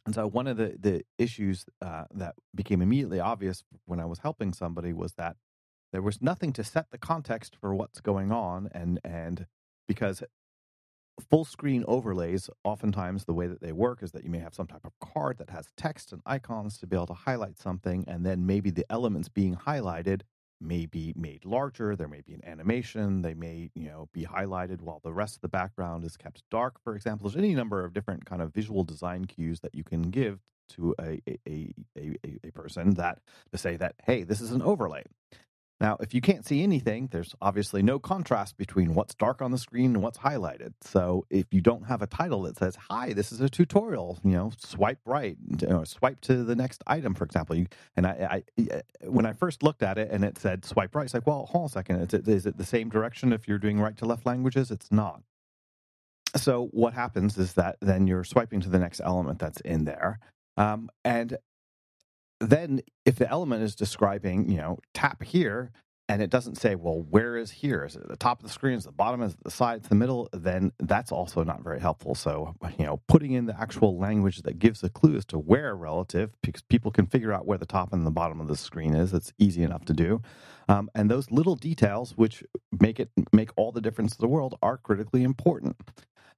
And 0.07 0.15
so 0.15 0.29
one 0.29 0.47
of 0.47 0.57
the 0.57 0.77
the 0.79 1.03
issues 1.19 1.67
uh, 1.81 2.05
that 2.15 2.35
became 2.55 2.83
immediately 2.83 3.21
obvious 3.21 3.65
when 3.87 4.01
I 4.01 4.05
was 4.05 4.21
helping 4.21 4.53
somebody 4.53 4.93
was 4.93 5.15
that 5.15 5.37
there 5.93 6.03
was 6.03 6.23
nothing 6.23 6.53
to 6.55 6.65
set 6.65 6.91
the 6.91 6.99
context 6.99 7.57
for 7.61 7.75
what's 7.75 8.01
going 8.01 8.33
on 8.33 8.69
and 8.73 9.01
and 9.05 9.47
because 9.93 10.23
full 11.31 11.45
screen 11.45 11.85
overlays 11.87 12.51
oftentimes 12.65 13.25
the 13.25 13.35
way 13.35 13.47
that 13.47 13.61
they 13.61 13.73
work 13.73 14.03
is 14.03 14.13
that 14.13 14.25
you 14.25 14.31
may 14.31 14.39
have 14.39 14.55
some 14.55 14.67
type 14.67 14.85
of 14.85 14.93
card 15.01 15.39
that 15.39 15.51
has 15.51 15.69
text 15.77 16.13
and 16.13 16.23
icons 16.27 16.79
to 16.79 16.87
be 16.87 16.97
able 16.97 17.07
to 17.07 17.15
highlight 17.15 17.59
something 17.59 18.05
and 18.09 18.25
then 18.25 18.47
maybe 18.47 18.71
the 18.71 18.87
elements 18.91 19.29
being 19.29 19.57
highlighted 19.57 20.23
may 20.61 20.87
be 20.87 21.13
made 21.17 21.45
larger 21.45 21.97
there 21.97 22.09
may 22.09 22.23
be 22.23 22.33
an 22.35 22.45
animation 22.47 23.23
they 23.23 23.35
may 23.35 23.71
you 23.75 23.89
know 23.89 24.09
be 24.15 24.25
highlighted 24.25 24.81
while 24.81 25.01
the 25.05 25.13
rest 25.13 25.37
of 25.37 25.43
the 25.43 25.49
background 25.49 26.05
is 26.05 26.17
kept 26.17 26.43
dark 26.51 26.81
for 26.83 26.97
example. 26.97 27.29
There's 27.29 27.37
any 27.39 27.55
number 27.55 27.85
of 27.85 27.93
different 27.93 28.25
kind 28.27 28.43
of 28.43 28.55
visual 28.55 28.85
design 28.85 29.27
cues 29.27 29.61
that 29.61 29.75
you 29.75 29.85
can 29.85 30.03
give 30.05 30.41
to 30.71 30.95
a 31.01 31.21
a, 31.29 31.39
a, 31.49 31.75
a, 31.99 32.39
a 32.45 32.51
person 32.53 32.95
that 32.95 33.21
to 33.53 33.59
say 33.59 33.77
that 33.77 33.97
hey 34.07 34.25
this 34.25 34.41
is 34.41 34.53
an 34.53 34.63
overlay 34.63 35.05
now, 35.83 35.97
if 35.99 36.15
you 36.15 36.21
can't 36.21 36.47
see 36.47 36.63
anything, 36.63 37.09
there's 37.11 37.35
obviously 37.43 37.83
no 37.83 37.99
contrast 37.99 38.57
between 38.57 38.95
what's 38.95 39.17
dark 39.17 39.43
on 39.43 39.51
the 39.51 39.59
screen 39.59 39.95
and 39.95 40.03
what's 40.03 40.19
highlighted. 40.19 40.75
So 40.81 41.27
if 41.29 41.47
you 41.51 41.61
don't 41.61 41.89
have 41.89 42.03
a 42.03 42.07
title 42.07 42.43
that 42.43 42.57
says, 42.57 42.77
"Hi, 42.89 43.13
this 43.13 43.33
is 43.33 43.41
a 43.41 43.49
tutorial," 43.49 44.21
you 44.23 44.31
know, 44.31 44.53
swipe 44.59 45.01
right, 45.05 45.37
or 45.67 45.85
swipe 45.85 46.21
to 46.21 46.45
the 46.45 46.55
next 46.55 46.85
item, 46.87 47.15
for 47.15 47.25
example. 47.25 47.57
You 47.57 47.67
and 47.97 48.07
I, 48.07 48.45
I, 48.61 48.83
when 49.09 49.27
I 49.27 49.33
first 49.33 49.65
looked 49.65 49.83
at 49.83 49.99
it 49.99 50.09
and 50.13 50.25
it 50.25 50.39
said 50.39 50.65
swipe 50.65 50.95
right, 50.95 51.05
it's 51.05 51.15
like, 51.15 51.27
well, 51.27 51.47
hold 51.47 51.63
on 51.63 51.67
a 51.67 51.71
second, 51.71 51.97
is 51.97 52.15
it, 52.15 52.29
is 52.29 52.47
it 52.47 52.57
the 52.59 52.65
same 52.65 52.89
direction 52.89 53.33
if 53.33 53.49
you're 53.49 53.59
doing 53.59 53.81
right 53.81 53.97
to 53.97 54.07
left 54.07 54.25
languages? 54.25 54.71
It's 54.71 54.93
not. 54.93 55.23
So 56.37 56.69
what 56.71 56.95
happens 56.95 57.37
is 57.37 57.55
that 57.55 57.79
then 57.81 58.07
you're 58.07 58.23
swiping 58.23 58.61
to 58.61 58.69
the 58.69 58.79
next 58.79 59.01
element 59.05 59.41
that's 59.41 59.61
in 59.63 59.85
there, 59.85 60.21
um, 60.57 60.91
and 61.05 61.37
then 62.51 62.81
if 63.05 63.17
the 63.17 63.29
element 63.31 63.63
is 63.63 63.75
describing, 63.75 64.51
you 64.51 64.59
know, 64.59 64.79
tap 64.95 65.23
here, 65.23 65.73
and 66.09 66.21
it 66.21 66.31
doesn't 66.31 66.57
say, 66.57 66.75
well, 66.75 67.01
where 67.09 67.39
is 67.39 67.51
here? 67.51 67.85
Is 67.85 67.97
it 67.97 68.07
the 68.09 68.17
top 68.17 68.41
of 68.41 68.47
the 68.47 68.53
screen? 68.53 68.77
Is 68.77 68.85
the 68.85 68.93
bottom? 68.93 69.23
Is 69.23 69.37
the 69.45 69.51
side? 69.51 69.85
The 69.85 69.95
middle? 69.95 70.29
Then 70.33 70.73
that's 70.79 71.13
also 71.13 71.45
not 71.45 71.63
very 71.63 71.81
helpful. 71.81 72.15
So, 72.15 72.55
you 72.79 72.85
know, 72.85 73.01
putting 73.09 73.33
in 73.33 73.47
the 73.47 73.59
actual 73.59 73.97
language 73.99 74.43
that 74.43 74.59
gives 74.59 74.83
a 74.83 74.91
clue 74.91 75.17
as 75.17 75.25
to 75.27 75.39
where 75.39 75.75
relative, 75.75 76.31
because 76.43 76.63
people 76.63 76.91
can 76.91 77.07
figure 77.07 77.33
out 77.33 77.47
where 77.47 77.57
the 77.57 77.67
top 77.67 77.93
and 77.95 78.07
the 78.07 78.11
bottom 78.11 78.41
of 78.41 78.49
the 78.49 78.57
screen 78.57 78.95
is. 78.95 79.15
It's 79.15 79.33
easy 79.39 79.63
enough 79.63 79.87
to 79.87 79.95
do. 79.95 80.21
Um, 80.69 80.91
and 80.95 81.11
those 81.11 81.31
little 81.31 81.57
details, 81.57 82.13
which 82.17 82.45
make 82.81 83.01
it 83.01 83.11
make 83.33 83.51
all 83.57 83.73
the 83.73 83.81
difference 83.81 84.13
in 84.13 84.21
the 84.21 84.29
world, 84.29 84.59
are 84.61 84.77
critically 84.77 85.23
important. 85.23 85.77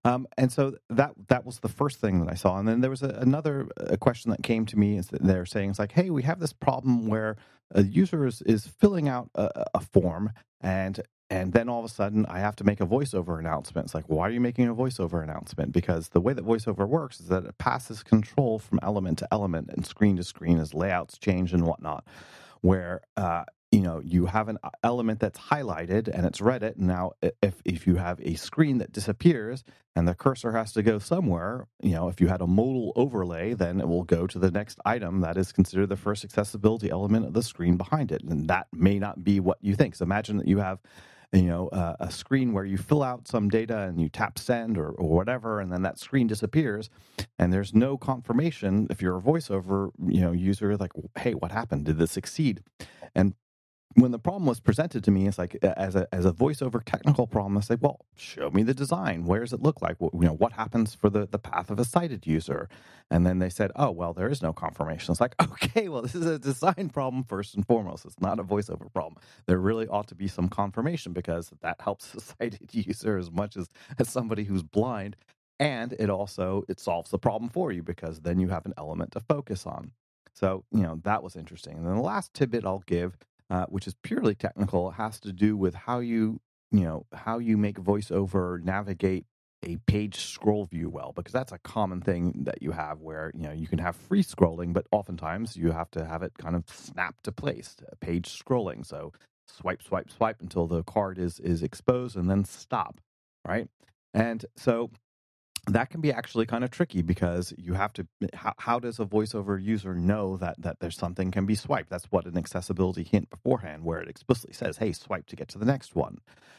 Um, 0.05 0.27
and 0.39 0.53
so 0.53 0.77
that 0.91 1.13
that 1.29 1.47
was 1.47 1.61
the 1.61 1.69
first 1.69 2.01
thing 2.01 2.21
that 2.25 2.31
I 2.31 2.35
saw. 2.35 2.59
And 2.59 2.69
then 2.69 2.81
there 2.83 2.91
was 2.91 3.03
a, 3.03 3.11
another 3.11 3.69
a 3.79 3.97
question 3.99 4.31
that 4.33 4.43
came 4.43 4.67
to 4.67 4.79
me. 4.79 4.99
Is 4.99 5.09
that 5.09 5.23
they're 5.23 5.47
saying 5.47 5.71
it's 5.71 5.79
like, 5.81 5.93
hey, 5.93 6.11
we 6.11 6.25
have 6.25 6.41
this 6.41 6.53
problem 6.55 7.09
where 7.09 7.37
a 7.73 7.85
user 7.85 8.27
is, 8.27 8.43
is 8.43 8.67
filling 8.67 9.09
out 9.09 9.31
a, 9.35 9.67
a 9.75 9.81
form 9.81 10.33
and 10.61 11.01
and 11.31 11.53
then 11.53 11.69
all 11.69 11.81
of 11.81 11.87
a 11.87 11.95
sudden 11.95 12.27
I 12.27 12.41
have 12.41 12.57
to 12.57 12.65
make 12.65 12.81
a 12.81 12.87
voiceover 12.87 13.39
announcement. 13.39 13.87
It's 13.87 13.95
like, 13.95 14.09
why 14.09 14.29
are 14.29 14.33
you 14.33 14.41
making 14.41 14.69
a 14.69 14.75
voiceover 14.75 15.23
announcement? 15.23 15.73
Because 15.73 16.11
the 16.11 16.21
way 16.21 16.33
that 16.35 16.45
voiceover 16.47 16.89
works 16.89 17.21
is 17.21 17.29
that 17.29 17.45
it 17.47 17.59
passes 17.59 18.03
control 18.03 18.59
from 18.61 18.81
element 18.83 19.19
to 19.21 19.29
element 19.33 19.71
and 19.71 19.87
screen 19.87 20.17
to 20.17 20.25
screen 20.25 20.59
as 20.61 20.75
layouts 20.75 21.19
change 21.19 21.53
and 21.55 21.67
whatnot. 21.67 22.07
Where 22.63 23.03
uh, 23.17 23.45
you 23.75 23.81
know 23.83 24.01
you 24.05 24.27
have 24.27 24.49
an 24.49 24.59
uh, 24.65 24.71
element 24.85 25.21
that's 25.21 25.39
highlighted 25.39 26.09
and 26.09 26.27
it's 26.27 26.41
read 26.41 26.63
it 26.63 26.79
now 26.79 27.13
if 27.43 27.63
if 27.65 27.87
you 27.87 27.97
have 27.97 28.21
a 28.23 28.35
screen 28.37 28.79
that 28.79 28.93
disappears 28.93 29.65
and 29.97 30.09
the 30.09 30.15
cursor 30.15 30.53
has 30.53 30.73
to 30.73 30.83
go 30.83 30.99
somewhere 31.01 31.67
you 31.83 31.93
know 31.93 32.09
if 32.09 32.21
you 32.21 32.29
had 32.29 32.41
a 32.43 32.47
modal 32.47 32.93
overlay 32.97 33.55
then 33.55 33.81
it 33.81 33.89
will 33.89 34.05
go 34.05 34.27
to 34.27 34.39
the 34.39 34.51
next 34.53 34.79
item 34.87 35.21
that 35.23 35.37
is 35.37 35.53
considered 35.53 35.89
the 35.89 35.97
first 35.97 36.25
accessibility 36.25 36.91
element 36.91 37.27
of 37.27 37.35
the 37.35 37.43
screen 37.43 37.77
behind 37.77 38.13
it. 38.13 38.23
And 38.25 38.49
that 38.49 38.69
may 38.73 38.99
not 38.99 39.25
be 39.25 39.41
what 39.41 39.59
you 39.61 39.75
think. 39.75 39.97
So 39.97 40.05
imagine 40.05 40.39
that 40.39 40.49
you 40.49 40.59
have 40.59 40.81
you 41.33 41.43
know 41.43 41.69
uh, 41.69 41.97
a 42.01 42.11
screen 42.13 42.53
where 42.53 42.65
you 42.65 42.79
fill 42.79 43.03
out 43.03 43.27
some 43.29 43.49
data 43.49 43.79
and 43.83 44.01
you 44.01 44.09
tap 44.09 44.39
send 44.39 44.79
or, 44.79 44.91
or 44.91 45.09
whatever 45.17 45.61
and 45.61 45.73
then 45.73 45.83
that 45.83 45.99
screen 45.99 46.29
disappears. 46.29 46.91
And 47.39 47.53
there's 47.53 47.75
no 47.75 47.99
confirmation 47.99 48.87
if 48.91 49.03
you're 49.03 49.19
a 49.19 49.23
voiceover 49.23 49.91
you 50.07 50.21
know 50.21 50.33
user 50.33 50.77
like 50.77 50.93
hey 51.19 51.35
what 51.35 51.53
happened? 51.53 51.87
Did 51.87 51.99
this 51.99 52.13
succeed? 52.13 52.63
And 53.15 53.35
when 53.95 54.11
the 54.11 54.19
problem 54.19 54.47
was 54.47 54.61
presented 54.61 55.05
to 55.05 55.11
me, 55.11 55.27
it's 55.29 55.39
like 55.39 55.57
as 55.63 55.95
a 55.95 56.09
as 56.13 56.25
a 56.25 56.33
voiceover 56.33 56.83
technical 56.85 57.27
problem. 57.27 57.57
I 57.59 57.61
say, 57.61 57.77
well, 57.81 58.01
show 58.17 58.51
me 58.51 58.63
the 58.63 58.75
design. 58.75 59.25
Where 59.25 59.41
does 59.41 59.53
it 59.53 59.63
look 59.63 59.83
like? 59.83 59.97
you 60.01 60.11
know, 60.13 60.35
what 60.35 60.53
happens 60.53 60.95
for 60.95 61.11
the 61.11 61.27
the 61.27 61.39
path 61.39 61.71
of 61.71 61.79
a 61.79 61.85
sighted 61.85 62.27
user? 62.27 62.69
And 63.11 63.27
then 63.27 63.39
they 63.39 63.51
said, 63.51 63.71
oh, 63.77 63.91
well, 63.91 64.13
there 64.13 64.29
is 64.29 64.43
no 64.43 64.53
confirmation. 64.53 65.13
It's 65.13 65.21
like, 65.21 65.35
okay, 65.43 65.89
well, 65.89 66.03
this 66.03 66.15
is 66.15 66.27
a 66.27 66.39
design 66.39 66.91
problem 66.93 67.25
first 67.25 67.55
and 67.55 67.67
foremost. 67.67 68.05
It's 68.05 68.21
not 68.21 68.41
a 68.41 68.45
voiceover 68.45 68.93
problem. 68.93 69.17
There 69.47 69.59
really 69.59 69.87
ought 69.87 70.09
to 70.09 70.15
be 70.15 70.29
some 70.29 70.49
confirmation 70.49 71.13
because 71.13 71.53
that 71.63 71.81
helps 71.81 72.15
a 72.17 72.21
sighted 72.21 72.75
user 72.75 73.19
as 73.19 73.31
much 73.31 73.57
as 73.57 73.69
as 73.99 74.09
somebody 74.09 74.45
who's 74.45 74.63
blind. 74.63 75.17
And 75.61 75.93
it 75.95 76.11
also 76.11 76.65
it 76.69 76.81
solves 76.81 77.11
the 77.11 77.19
problem 77.19 77.49
for 77.51 77.71
you 77.71 77.83
because 77.83 78.21
then 78.23 78.41
you 78.41 78.49
have 78.49 78.67
an 78.67 78.75
element 78.77 79.13
to 79.13 79.21
focus 79.21 79.67
on. 79.67 79.93
So, 80.33 80.65
you 80.73 80.83
know, 80.83 81.01
that 81.05 81.23
was 81.23 81.37
interesting. 81.37 81.77
And 81.77 81.87
then 81.87 81.95
the 81.95 82.03
last 82.03 82.35
tidbit 82.35 82.65
I'll 82.65 82.83
give 82.87 83.17
uh, 83.55 83.67
which 83.67 83.87
is 83.87 83.95
purely 84.03 84.35
technical, 84.35 84.91
has 84.91 85.21
to 85.21 85.33
do 85.33 85.57
with 85.57 85.75
how 85.75 86.01
you 86.01 86.41
you 86.73 86.81
know 86.81 87.07
how 87.13 87.39
you 87.39 87.57
make 87.57 87.79
voiceover 87.79 88.61
navigate 88.65 89.27
a 89.63 89.77
page 89.87 90.17
scroll 90.17 90.65
view 90.65 90.91
well 90.91 91.13
because 91.15 91.33
that's 91.33 91.53
a 91.53 91.59
common 91.59 92.01
thing 92.01 92.33
that 92.45 92.61
you 92.61 92.73
have 92.73 93.01
where 93.01 93.31
you 93.33 93.45
know 93.45 93.53
you 93.53 93.69
can 93.69 93.79
have 93.79 93.95
free 93.95 94.25
scrolling 94.25 94.73
but 94.73 94.87
oftentimes 94.91 95.57
you 95.57 95.71
have 95.71 95.89
to 95.93 96.05
have 96.05 96.23
it 96.23 96.33
kind 96.37 96.57
of 96.57 96.65
snap 96.69 97.15
to 97.23 97.31
place 97.31 97.77
page 98.01 98.29
scrolling. 98.29 98.85
So 98.85 99.13
swipe 99.47 99.83
swipe 99.85 100.11
swipe 100.11 100.41
until 100.41 100.67
the 100.67 100.83
card 100.83 101.17
is 101.19 101.39
is 101.39 101.63
exposed 101.63 102.17
and 102.17 102.29
then 102.29 102.45
stop 102.45 103.01
right? 103.47 103.69
And 104.15 104.45
so 104.57 104.91
that 105.67 105.91
can 105.91 106.01
be 106.01 106.13
actually 106.13 106.47
kind 106.47 106.65
of 106.65 106.71
tricky 106.71 107.03
because 107.03 107.53
you 107.57 107.75
have 107.75 107.93
to 107.95 108.07
eh, 108.23 108.29
how, 108.35 108.53
how, 108.59 108.79
does 108.79 108.99
a 108.99 109.05
voiceover 109.05 109.63
user 109.63 109.95
know 109.95 110.37
that 110.37 110.61
that 110.61 110.81
there's 110.81 110.97
something 110.97 111.31
can 111.31 111.47
be 111.47 111.55
swiped? 111.55 111.91
That's 111.91 112.07
what 112.07 112.27
an 112.27 112.37
accessibility 112.37 113.05
hint 113.05 113.31
beforehand 113.31 113.85
where 113.85 114.01
it 114.01 114.09
explicitly 114.09 114.55
says 114.55 114.79
hey 114.79 114.93
swipe 114.93 115.27
to 115.27 115.37
get 115.37 115.49
to 115.49 115.59
the 115.59 115.65
next 115.65 115.95
one. 115.95 116.19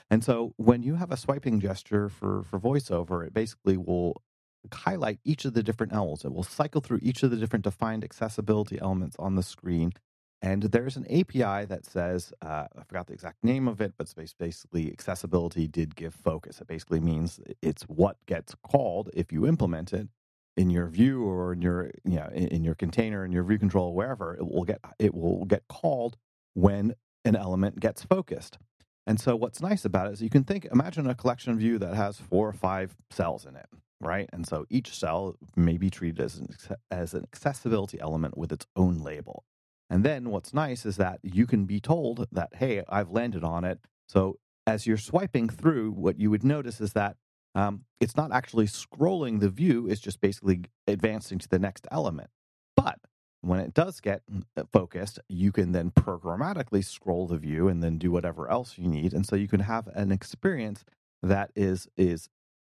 And 0.10 0.24
so 0.24 0.54
when 0.58 0.84
you 0.84 0.96
have 0.96 1.12
a 1.12 1.18
swiping 1.18 1.60
gesture 1.60 2.10
for 2.10 2.44
for 2.44 2.60
voiceover 2.60 3.26
it 3.26 3.34
basically 3.34 3.78
will 3.78 4.22
highlight 4.74 5.20
each 5.24 5.46
of 5.46 5.54
the 5.54 5.62
different 5.62 5.94
elements 5.94 6.26
it 6.26 6.34
will 6.34 6.44
cycle 6.44 6.82
through 6.82 7.00
each 7.04 7.22
of 7.22 7.30
the 7.30 7.38
different 7.38 7.64
defined 7.64 8.04
accessibility 8.04 8.80
elements 8.82 9.16
on 9.20 9.36
the 9.36 9.44
screen 9.44 9.92
and 10.42 10.64
there's 10.64 10.98
an 10.98 11.06
API 11.06 11.66
that 11.66 11.86
says, 11.86 12.32
uh, 12.42 12.66
I 12.78 12.84
forgot 12.84 13.08
the 13.08 13.14
exact 13.14 13.44
name 13.44 13.68
of 13.68 13.82
it, 13.82 13.94
but 13.98 14.14
it's 14.14 14.34
basically 14.34 14.92
accessibility 14.92 15.68
did 15.68 15.96
give 15.96 16.14
focus. 16.14 16.62
It 16.62 16.68
basically 16.68 17.00
means 17.00 17.40
it's 17.62 17.84
what 17.84 18.18
gets 18.26 18.56
called 18.56 19.10
if 19.14 19.32
you 19.32 19.48
implement 19.48 19.94
it 19.94 20.08
in 20.58 20.70
your 20.70 20.88
view 20.88 21.24
or 21.24 21.54
in 21.54 21.62
your 21.62 21.92
you 22.04 22.16
know, 22.18 22.30
in 22.34 22.64
your 22.64 22.76
container 22.76 23.26
in 23.26 23.32
your 23.32 23.44
view 23.44 23.58
control 23.58 23.94
wherever 23.94 24.36
it 24.36 24.48
will 24.48 24.64
get 24.64 24.80
it 25.00 25.14
will 25.14 25.46
get 25.46 25.68
called 25.68 26.16
when 26.54 26.96
an 27.26 27.36
element 27.36 27.80
gets 27.80 28.04
focused. 28.04 28.58
And 29.08 29.20
so 29.20 29.36
what's 29.36 29.62
nice 29.62 29.86
about 29.86 30.08
it 30.08 30.14
is 30.14 30.22
you 30.22 30.30
can 30.30 30.44
think 30.44 30.66
imagine 30.72 31.08
a 31.08 31.16
collection 31.16 31.58
view 31.58 31.78
that 31.80 31.94
has 31.96 32.20
four 32.20 32.48
or 32.48 32.54
five 32.54 32.96
cells 33.12 33.46
in 33.46 33.56
it, 33.56 33.68
right? 34.00 34.30
And 34.34 34.48
so 34.48 34.66
each 34.70 34.98
cell 34.98 35.36
may 35.56 35.78
be 35.78 35.90
treated 35.90 36.20
as 36.20 36.38
an, 36.38 36.48
as 36.90 37.14
an 37.14 37.24
accessibility 37.24 38.00
element 38.00 38.38
with 38.38 38.52
its 38.52 38.66
own 38.76 39.00
label. 39.00 39.44
And 39.90 40.04
then 40.04 40.30
what's 40.30 40.54
nice 40.54 40.86
is 40.86 40.98
that 40.98 41.20
you 41.24 41.46
can 41.46 41.66
be 41.66 41.80
told 41.80 42.28
that, 42.32 42.56
hey, 42.56 42.84
I've 42.90 43.12
landed 43.12 43.44
on 43.44 43.64
it. 43.64 43.80
So 44.08 44.40
as 44.66 44.88
you're 44.88 44.98
swiping 44.98 45.48
through, 45.50 45.92
what 45.92 46.20
you 46.20 46.30
would 46.32 46.44
notice 46.44 46.82
is 46.82 46.94
that 46.94 47.18
um, 47.54 47.86
it's 48.00 48.18
not 48.18 48.32
actually 48.32 48.66
scrolling 48.66 49.40
the 49.40 49.50
view, 49.50 49.88
it's 49.88 50.02
just 50.02 50.20
basically 50.20 50.64
advancing 50.88 51.40
to 51.40 51.48
the 51.48 51.60
next 51.60 51.88
element. 51.90 52.30
But 52.76 53.00
when 53.42 53.60
it 53.60 53.74
does 53.74 54.02
get 54.02 54.24
uh, 54.58 54.64
focused, 54.74 55.20
you 55.30 55.52
can 55.52 55.72
then 55.72 55.92
programmatically 55.92 56.84
scroll 56.84 57.28
the 57.28 57.38
view 57.38 57.68
and 57.68 57.82
then 57.82 57.98
do 57.98 58.12
whatever 58.12 58.50
else 58.50 58.78
you 58.78 58.88
need. 58.88 59.14
And 59.14 59.26
so 59.26 59.36
you 59.36 59.48
can 59.48 59.62
have 59.62 59.88
an 59.88 60.12
experience 60.12 60.84
that 61.22 61.52
is 61.56 61.88
is 61.96 62.28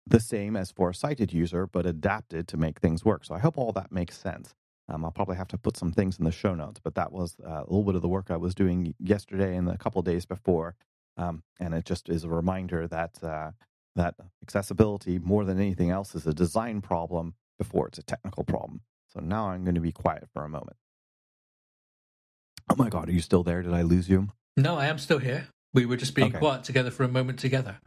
the 0.06 0.20
same 0.20 0.56
as 0.56 0.70
for 0.70 0.90
a 0.90 0.94
sighted 0.94 1.32
user, 1.32 1.66
but 1.66 1.84
adapted 1.84 2.48
to 2.48 2.56
make 2.56 2.80
things 2.80 3.04
work. 3.04 3.24
So 3.24 3.34
I 3.34 3.40
hope 3.40 3.58
all 3.58 3.72
that 3.72 3.92
makes 3.92 4.16
sense. 4.16 4.54
Um, 4.88 5.04
I'll 5.04 5.11
probably 5.11 5.37
have 5.37 5.49
to 5.49 5.59
put 5.59 5.76
some 5.76 5.92
things 5.92 6.18
in 6.18 6.25
the 6.25 6.33
show 6.33 6.54
notes, 6.54 6.80
but 6.83 6.95
that 6.95 7.12
was 7.12 7.37
uh, 7.47 7.61
a 7.61 7.68
little 7.68 7.85
bit 7.85 7.95
of 7.95 8.02
the 8.02 8.09
work 8.09 8.30
I 8.30 8.37
was 8.37 8.54
doing 8.54 8.95
yesterday 8.99 9.57
and 9.57 9.68
a 9.68 9.76
couple 9.76 10.00
days 10.02 10.25
before, 10.25 10.76
um, 11.16 11.42
and 11.61 11.75
it 11.75 11.85
just 11.85 12.09
is 12.09 12.25
a 12.25 12.28
reminder 12.28 12.87
that 12.87 13.23
uh, 13.23 13.50
that 13.97 14.14
accessibility, 14.42 15.18
more 15.18 15.45
than 15.45 15.59
anything 15.59 15.90
else, 15.90 16.14
is 16.14 16.26
a 16.26 16.33
design 16.33 16.80
problem 16.80 17.35
before 17.59 17.88
it's 17.88 17.99
a 17.99 18.02
technical 18.02 18.45
problem. 18.45 18.80
So 19.12 19.21
now 19.21 19.50
I'm 19.50 19.64
going 19.64 19.75
to 19.75 19.80
be 19.80 19.92
quiet 19.92 20.28
for 20.33 20.45
a 20.45 20.49
moment. 20.49 20.76
Oh 22.71 22.76
my 22.76 22.88
God, 22.88 23.09
are 23.09 23.12
you 23.12 23.21
still 23.21 23.42
there? 23.42 23.62
Did 23.62 23.75
I 23.75 23.83
lose 23.83 24.09
you? 24.09 24.28
No, 24.57 24.76
I 24.76 24.87
am 24.87 24.99
still 24.99 25.18
here. 25.18 25.49
We 25.75 25.87
were 25.87 25.97
just 25.97 26.14
being 26.14 26.28
okay. 26.28 26.38
quiet 26.38 26.64
together 26.64 26.90
for 26.90 27.04
a 27.04 27.09
moment 27.09 27.38
together. 27.38 27.78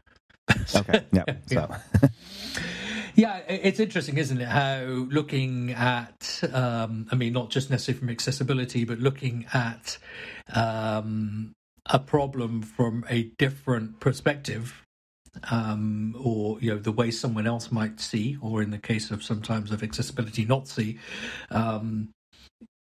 okay. 0.75 1.05
Yeah. 1.11 1.23
So. 1.47 1.75
Yeah, 3.15 3.37
it's 3.47 3.79
interesting, 3.79 4.17
isn't 4.17 4.39
it? 4.39 4.47
How 4.47 4.83
looking 4.83 5.71
at, 5.71 6.41
um, 6.53 7.07
I 7.11 7.15
mean, 7.15 7.33
not 7.33 7.49
just 7.49 7.69
necessarily 7.69 7.99
from 7.99 8.09
accessibility, 8.09 8.83
but 8.85 8.99
looking 8.99 9.45
at 9.53 9.97
um, 10.53 11.53
a 11.85 11.99
problem 11.99 12.61
from 12.61 13.05
a 13.09 13.23
different 13.37 13.99
perspective, 13.99 14.83
um, 15.49 16.15
or 16.19 16.59
you 16.61 16.71
know, 16.71 16.79
the 16.79 16.91
way 16.91 17.11
someone 17.11 17.47
else 17.47 17.71
might 17.71 17.99
see, 17.99 18.37
or 18.41 18.61
in 18.61 18.71
the 18.71 18.77
case 18.77 19.11
of 19.11 19.23
sometimes 19.23 19.71
of 19.71 19.83
accessibility, 19.83 20.45
not 20.45 20.67
see. 20.67 20.99
Um, 21.49 22.09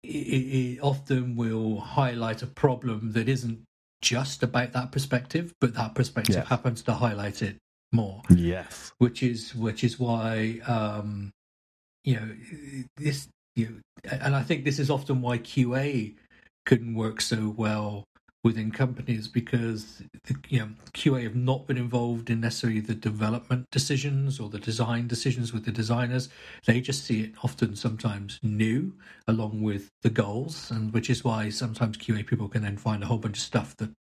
it, 0.04 0.08
it 0.08 0.80
often 0.82 1.36
will 1.36 1.80
highlight 1.80 2.42
a 2.42 2.48
problem 2.48 3.14
that 3.14 3.30
isn't 3.30 3.64
just 4.02 4.44
about 4.44 4.74
that 4.74 4.92
perspective, 4.92 5.54
but 5.62 5.74
that 5.76 5.96
perspective 5.96 6.36
yes. 6.36 6.48
happens 6.48 6.82
to 6.84 6.94
highlight 6.94 7.42
it 7.42 7.58
more. 7.94 8.22
Yes, 8.30 8.92
which 8.98 9.24
is 9.24 9.56
which 9.56 9.84
is 9.84 10.00
why 10.00 10.60
um, 10.68 11.32
you 12.04 12.16
know 12.16 12.30
this. 12.98 13.28
You 13.56 13.82
know, 14.04 14.12
and 14.12 14.36
I 14.36 14.42
think 14.42 14.66
this 14.66 14.80
is 14.80 14.90
often 14.90 15.22
why 15.22 15.38
QA 15.38 16.16
couldn't 16.66 16.96
work 16.96 17.22
so 17.22 17.54
well 17.56 18.04
within 18.44 18.72
companies 18.72 19.28
because 19.28 20.04
the, 20.26 20.36
you 20.50 20.60
know 20.60 20.70
QA 20.94 21.24
have 21.24 21.36
not 21.36 21.66
been 21.66 21.78
involved 21.78 22.30
in 22.30 22.42
necessarily 22.42 22.82
the 22.82 22.94
development 22.94 23.66
decisions 23.72 24.40
or 24.40 24.50
the 24.50 24.60
design 24.60 25.08
decisions 25.08 25.54
with 25.54 25.66
the 25.66 25.72
designers. 25.72 26.30
They 26.66 26.82
just 26.82 27.06
see 27.06 27.22
it 27.22 27.34
often 27.44 27.76
sometimes 27.76 28.40
new 28.44 28.94
along 29.28 29.62
with 29.62 29.90
the 30.02 30.10
goals, 30.10 30.70
and 30.72 30.94
which 30.94 31.10
is 31.10 31.24
why 31.24 31.50
sometimes 31.50 31.98
QA 31.98 32.26
people 32.26 32.50
can 32.50 32.64
then 32.64 32.78
find 32.78 33.02
a 33.04 33.06
whole 33.06 33.18
bunch 33.18 33.38
of 33.38 33.44
stuff 33.44 33.76
that 33.78 33.92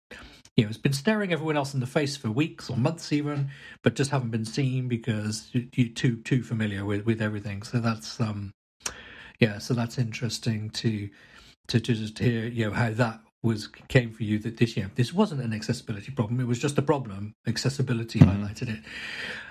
you 0.56 0.64
know, 0.64 0.68
it's 0.68 0.78
been 0.78 0.92
staring 0.92 1.32
everyone 1.32 1.56
else 1.56 1.73
in 1.73 1.80
the 1.80 1.87
face 1.87 2.16
for 2.16 2.30
weeks 2.30 2.68
or 2.68 2.76
months 2.76 3.12
even, 3.12 3.49
but 3.82 3.94
just 3.94 4.11
haven't 4.11 4.30
been 4.30 4.44
seen 4.44 4.87
because 4.87 5.49
you're 5.52 5.88
too 5.88 6.16
too 6.16 6.42
familiar 6.42 6.85
with, 6.85 7.06
with 7.06 7.23
everything. 7.23 7.62
So 7.62 7.80
that's 7.80 8.21
um, 8.21 8.52
yeah, 9.38 9.59
so 9.59 9.75
that's 9.75 9.99
interesting 9.99 10.71
to 10.71 11.09
to, 11.68 11.80
to 11.80 11.94
just 11.94 12.18
hear 12.18 12.47
you 12.47 12.66
know 12.66 12.73
how 12.73 12.90
that 12.90 13.21
was 13.42 13.68
came 13.88 14.12
for 14.12 14.22
you 14.22 14.38
that 14.38 14.56
this 14.58 14.76
year 14.76 14.90
this 14.94 15.12
wasn't 15.12 15.40
an 15.40 15.52
accessibility 15.52 16.12
problem 16.12 16.40
it 16.40 16.46
was 16.46 16.58
just 16.58 16.78
a 16.78 16.82
problem 16.82 17.34
accessibility 17.46 18.18
mm-hmm. 18.18 18.44
highlighted 18.44 18.68
it 18.68 18.80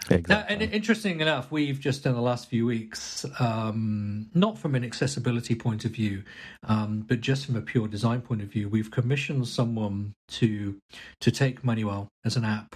exactly. 0.09 0.35
Now, 0.35 0.45
and 0.47 0.61
interesting 0.73 1.19
enough 1.19 1.51
we've 1.51 1.79
just 1.79 2.05
in 2.05 2.13
the 2.13 2.21
last 2.21 2.47
few 2.47 2.65
weeks 2.65 3.25
um, 3.39 4.29
not 4.33 4.57
from 4.57 4.75
an 4.75 4.83
accessibility 4.83 5.55
point 5.55 5.85
of 5.85 5.91
view 5.91 6.23
um, 6.63 7.05
but 7.07 7.21
just 7.21 7.45
from 7.45 7.55
a 7.55 7.61
pure 7.61 7.87
design 7.87 8.21
point 8.21 8.41
of 8.41 8.47
view 8.47 8.69
we've 8.69 8.91
commissioned 8.91 9.47
someone 9.47 10.13
to 10.27 10.79
to 11.19 11.31
take 11.31 11.63
MoneyWell 11.63 12.07
as 12.23 12.37
an 12.37 12.45
app 12.45 12.75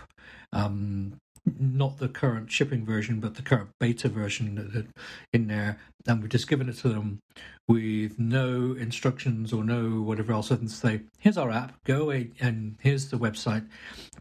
um, 0.52 1.20
not 1.60 1.98
the 1.98 2.08
current 2.08 2.52
shipping 2.52 2.86
version, 2.86 3.20
but 3.20 3.36
the 3.36 3.42
current 3.42 3.70
beta 3.80 4.10
version 4.10 4.56
that 4.56 4.88
in 5.34 5.48
there, 5.48 5.78
and 6.08 6.22
we've 6.22 6.32
just 6.32 6.48
given 6.48 6.70
it 6.70 6.78
to 6.78 6.90
them 6.90 7.20
with 7.68 8.18
no 8.20 8.76
instructions 8.78 9.54
or 9.54 9.64
no 9.64 10.02
whatever 10.02 10.34
else, 10.34 10.52
and 10.52 10.70
say, 10.70 11.02
"Here's 11.20 11.38
our 11.38 11.52
app. 11.52 11.74
Go 11.84 12.04
away, 12.04 12.32
and 12.40 12.76
here's 12.82 13.10
the 13.10 13.18
website. 13.18 13.68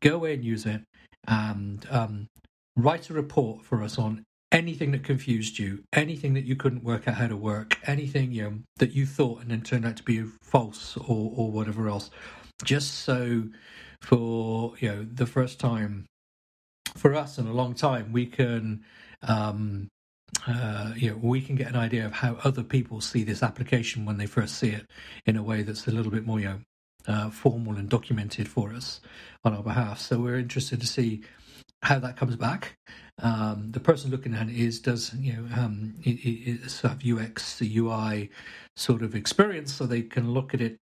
Go 0.00 0.16
away 0.16 0.34
and 0.34 0.44
use 0.44 0.66
it, 0.66 0.82
and 1.26 1.86
um, 1.90 2.26
write 2.76 3.10
a 3.10 3.14
report 3.14 3.64
for 3.64 3.82
us 3.82 3.98
on." 3.98 4.24
Anything 4.52 4.92
that 4.92 5.02
confused 5.02 5.58
you, 5.58 5.82
anything 5.92 6.34
that 6.34 6.44
you 6.44 6.54
couldn't 6.54 6.84
work 6.84 7.08
out 7.08 7.16
how 7.16 7.26
to 7.26 7.36
work, 7.36 7.76
anything 7.88 8.30
you 8.30 8.42
know, 8.42 8.58
that 8.76 8.92
you 8.92 9.04
thought 9.04 9.40
and 9.40 9.50
then 9.50 9.62
turned 9.62 9.84
out 9.84 9.96
to 9.96 10.04
be 10.04 10.22
false 10.42 10.96
or, 10.96 11.32
or 11.34 11.50
whatever 11.50 11.88
else, 11.88 12.10
just 12.62 12.94
so 13.00 13.44
for 14.00 14.74
you 14.78 14.88
know 14.88 15.06
the 15.12 15.26
first 15.26 15.58
time 15.58 16.06
for 16.94 17.14
us 17.14 17.38
in 17.38 17.46
a 17.46 17.52
long 17.52 17.74
time, 17.74 18.12
we 18.12 18.26
can 18.26 18.84
um, 19.22 19.88
uh, 20.46 20.92
you 20.96 21.10
know, 21.10 21.16
we 21.22 21.40
can 21.40 21.56
get 21.56 21.68
an 21.68 21.76
idea 21.76 22.04
of 22.04 22.12
how 22.12 22.36
other 22.44 22.62
people 22.62 23.00
see 23.00 23.24
this 23.24 23.42
application 23.42 24.04
when 24.04 24.18
they 24.18 24.26
first 24.26 24.56
see 24.56 24.70
it 24.70 24.86
in 25.26 25.36
a 25.36 25.42
way 25.42 25.62
that's 25.62 25.86
a 25.86 25.90
little 25.90 26.10
bit 26.10 26.26
more, 26.26 26.40
you 26.40 26.46
know, 26.46 26.60
uh, 27.06 27.30
formal 27.30 27.76
and 27.76 27.88
documented 27.88 28.48
for 28.48 28.72
us 28.72 29.00
on 29.44 29.54
our 29.54 29.62
behalf. 29.62 30.00
So 30.00 30.18
we're 30.18 30.38
interested 30.38 30.80
to 30.80 30.86
see 30.86 31.22
how 31.82 31.98
that 31.98 32.16
comes 32.16 32.36
back. 32.36 32.76
Um, 33.22 33.70
the 33.70 33.80
person 33.80 34.10
looking 34.10 34.34
at 34.34 34.48
it 34.48 34.56
is 34.56 34.80
does 34.80 35.14
you 35.14 35.34
know 35.34 35.46
um, 35.56 35.94
have 36.82 37.02
UX 37.06 37.58
the 37.58 37.78
UI 37.78 38.30
sort 38.74 39.02
of 39.02 39.14
experience, 39.14 39.72
so 39.72 39.86
they 39.86 40.02
can 40.02 40.32
look 40.32 40.54
at 40.54 40.60
it. 40.60 40.78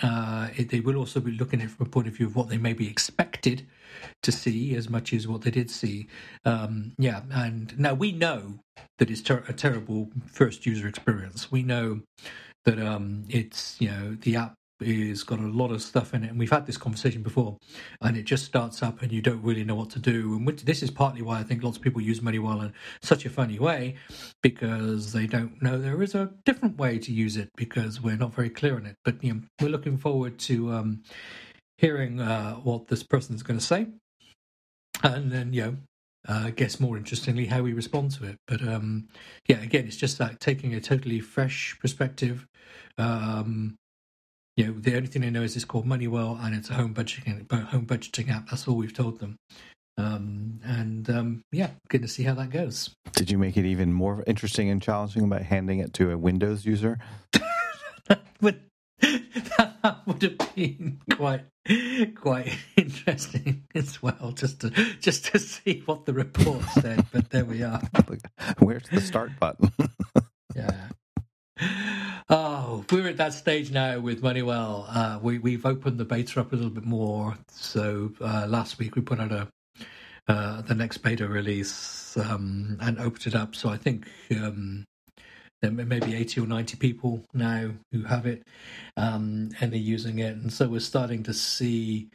Uh, 0.00 0.48
it, 0.56 0.70
they 0.70 0.80
will 0.80 0.96
also 0.96 1.20
be 1.20 1.32
looking 1.32 1.60
at 1.60 1.66
it 1.66 1.70
from 1.70 1.86
a 1.86 1.90
point 1.90 2.06
of 2.06 2.14
view 2.14 2.26
of 2.26 2.36
what 2.36 2.48
they 2.48 2.56
may 2.56 2.72
be 2.72 2.88
expected 2.88 3.66
to 4.22 4.32
see 4.32 4.74
as 4.74 4.88
much 4.88 5.12
as 5.12 5.28
what 5.28 5.42
they 5.42 5.50
did 5.50 5.70
see. 5.70 6.06
Um, 6.44 6.92
yeah, 6.98 7.22
and 7.30 7.78
now 7.78 7.94
we 7.94 8.12
know 8.12 8.60
that 8.98 9.10
it's 9.10 9.22
ter- 9.22 9.44
a 9.48 9.52
terrible 9.52 10.08
first 10.26 10.66
user 10.66 10.88
experience. 10.88 11.50
We 11.50 11.62
know 11.62 12.00
that 12.64 12.78
um, 12.78 13.24
it's 13.28 13.80
you 13.80 13.90
know 13.90 14.16
the 14.20 14.36
app 14.36 14.54
is 14.80 15.22
got 15.22 15.38
a 15.38 15.42
lot 15.42 15.70
of 15.70 15.82
stuff 15.82 16.14
in 16.14 16.24
it, 16.24 16.30
and 16.30 16.38
we've 16.38 16.50
had 16.50 16.66
this 16.66 16.76
conversation 16.76 17.22
before. 17.22 17.56
And 18.00 18.16
it 18.16 18.24
just 18.24 18.44
starts 18.44 18.82
up, 18.82 19.02
and 19.02 19.12
you 19.12 19.22
don't 19.22 19.42
really 19.42 19.64
know 19.64 19.74
what 19.74 19.90
to 19.90 19.98
do. 19.98 20.34
And 20.34 20.46
this 20.48 20.82
is 20.82 20.90
partly 20.90 21.22
why 21.22 21.38
I 21.38 21.42
think 21.42 21.62
lots 21.62 21.76
of 21.76 21.82
people 21.82 22.00
use 22.00 22.20
Moneywell 22.20 22.62
in 22.64 22.72
such 23.02 23.24
a 23.24 23.30
funny 23.30 23.58
way, 23.58 23.96
because 24.42 25.12
they 25.12 25.26
don't 25.26 25.62
know 25.62 25.78
there 25.78 26.02
is 26.02 26.14
a 26.14 26.32
different 26.44 26.78
way 26.78 26.98
to 26.98 27.12
use 27.12 27.36
it 27.36 27.48
because 27.56 28.00
we're 28.00 28.16
not 28.16 28.34
very 28.34 28.50
clear 28.50 28.76
on 28.76 28.86
it. 28.86 28.96
But 29.04 29.22
you 29.22 29.34
know, 29.34 29.40
we're 29.60 29.68
looking 29.68 29.96
forward 29.96 30.38
to 30.40 30.72
um, 30.72 31.02
hearing 31.78 32.20
uh, 32.20 32.54
what 32.54 32.88
this 32.88 33.02
person 33.02 33.34
is 33.34 33.42
going 33.42 33.58
to 33.58 33.64
say, 33.64 33.86
and 35.02 35.30
then 35.30 35.52
you 35.52 35.62
know. 35.62 35.76
Uh, 36.26 36.44
I 36.46 36.50
guess 36.52 36.80
more 36.80 36.96
interestingly, 36.96 37.44
how 37.44 37.60
we 37.60 37.74
respond 37.74 38.12
to 38.12 38.24
it. 38.24 38.38
But 38.48 38.66
um, 38.66 39.08
yeah, 39.46 39.60
again, 39.60 39.86
it's 39.86 39.94
just 39.94 40.18
like 40.18 40.38
taking 40.38 40.72
a 40.72 40.80
totally 40.80 41.20
fresh 41.20 41.76
perspective, 41.82 42.46
um, 42.96 43.76
you 44.56 44.66
know, 44.66 44.72
the 44.72 44.96
only 44.96 45.08
thing 45.08 45.22
they 45.22 45.30
know 45.30 45.42
is 45.42 45.56
it's 45.56 45.64
called 45.64 45.86
Moneywell 45.86 46.38
and 46.44 46.54
it's 46.54 46.70
a 46.70 46.74
home 46.74 46.94
budgeting 46.94 47.50
home 47.50 47.86
budgeting 47.86 48.30
app. 48.30 48.48
That's 48.48 48.68
all 48.68 48.76
we've 48.76 48.94
told 48.94 49.18
them. 49.18 49.36
Um, 49.96 50.60
and 50.64 51.08
um, 51.10 51.42
yeah, 51.52 51.70
good 51.88 52.02
to 52.02 52.08
see 52.08 52.24
how 52.24 52.34
that 52.34 52.50
goes. 52.50 52.90
Did 53.12 53.30
you 53.30 53.38
make 53.38 53.56
it 53.56 53.64
even 53.64 53.92
more 53.92 54.24
interesting 54.26 54.68
and 54.68 54.82
challenging 54.82 55.28
by 55.28 55.42
handing 55.42 55.78
it 55.78 55.92
to 55.94 56.10
a 56.10 56.18
Windows 56.18 56.64
user? 56.64 56.98
would, 58.40 58.60
that 59.00 60.00
would 60.06 60.22
have 60.22 60.54
been 60.54 61.00
quite 61.12 61.44
quite 62.14 62.56
interesting 62.76 63.64
as 63.74 64.02
well, 64.02 64.32
just 64.34 64.60
to 64.60 64.70
just 65.00 65.26
to 65.26 65.38
see 65.38 65.82
what 65.86 66.04
the 66.04 66.12
report 66.12 66.62
said. 66.80 67.06
But 67.12 67.30
there 67.30 67.44
we 67.44 67.62
are. 67.62 67.80
Where's 68.58 68.88
the 68.90 69.00
start 69.00 69.32
button? 69.40 69.72
yeah. 70.54 70.88
Oh, 72.28 72.84
we're 72.90 73.08
at 73.08 73.18
that 73.18 73.32
stage 73.32 73.70
now 73.70 73.98
with 74.00 74.22
Moneywell. 74.22 74.86
Uh, 74.88 75.18
we 75.22 75.38
we've 75.38 75.64
opened 75.64 75.98
the 75.98 76.04
beta 76.04 76.40
up 76.40 76.52
a 76.52 76.56
little 76.56 76.70
bit 76.70 76.84
more. 76.84 77.36
So 77.48 78.12
uh, 78.20 78.46
last 78.48 78.78
week 78.78 78.96
we 78.96 79.02
put 79.02 79.20
out 79.20 79.32
a 79.32 79.48
uh, 80.26 80.62
the 80.62 80.74
next 80.74 80.98
beta 80.98 81.28
release 81.28 82.16
um, 82.16 82.78
and 82.80 82.98
opened 82.98 83.26
it 83.26 83.34
up. 83.34 83.54
So 83.54 83.68
I 83.68 83.76
think 83.76 84.08
um, 84.30 84.84
there 85.64 85.86
may 85.86 86.00
be 86.00 86.14
eighty 86.14 86.40
or 86.40 86.46
ninety 86.46 86.76
people 86.76 87.24
now 87.32 87.70
who 87.92 88.02
have 88.04 88.26
it 88.26 88.42
um, 88.96 89.50
and 89.60 89.72
they're 89.72 89.78
using 89.78 90.18
it, 90.18 90.36
and 90.36 90.52
so 90.52 90.68
we're 90.68 90.80
starting 90.80 91.22
to 91.24 91.34
see. 91.34 92.08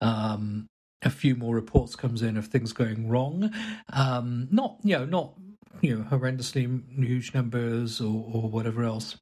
Um, 0.00 0.66
a 1.04 1.10
few 1.10 1.34
more 1.34 1.52
reports 1.52 1.96
comes 1.96 2.22
in 2.22 2.36
of 2.36 2.46
things 2.46 2.72
going 2.72 3.08
wrong. 3.08 3.52
Um, 3.92 4.46
not 4.52 4.76
you 4.84 4.98
know 4.98 5.04
not 5.04 5.34
you 5.80 5.96
know 5.96 6.04
horrendously 6.04 6.82
huge 6.96 7.34
numbers 7.34 8.00
or, 8.00 8.24
or 8.32 8.48
whatever 8.48 8.84
else 8.84 9.16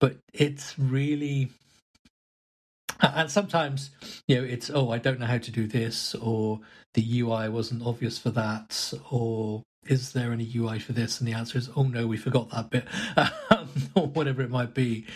but 0.00 0.16
it's 0.32 0.78
really 0.78 1.50
and 3.00 3.30
sometimes 3.30 3.90
you 4.26 4.36
know 4.36 4.44
it's 4.44 4.70
oh 4.72 4.90
i 4.90 4.98
don't 4.98 5.20
know 5.20 5.26
how 5.26 5.38
to 5.38 5.50
do 5.50 5.66
this 5.66 6.14
or 6.16 6.60
the 6.94 7.20
ui 7.20 7.48
wasn't 7.48 7.82
obvious 7.82 8.18
for 8.18 8.30
that 8.30 8.92
or 9.10 9.62
is 9.88 10.12
there 10.12 10.32
any 10.32 10.50
ui 10.56 10.78
for 10.78 10.92
this? 10.92 11.20
And 11.20 11.28
the 11.28 11.32
answer 11.32 11.58
is 11.58 11.70
oh 11.76 11.84
no 11.84 12.06
we 12.06 12.16
forgot 12.16 12.50
that 12.50 12.70
bit 12.70 12.86
or 13.94 14.06
whatever 14.08 14.42
it 14.42 14.50
might 14.50 14.74
be. 14.74 15.06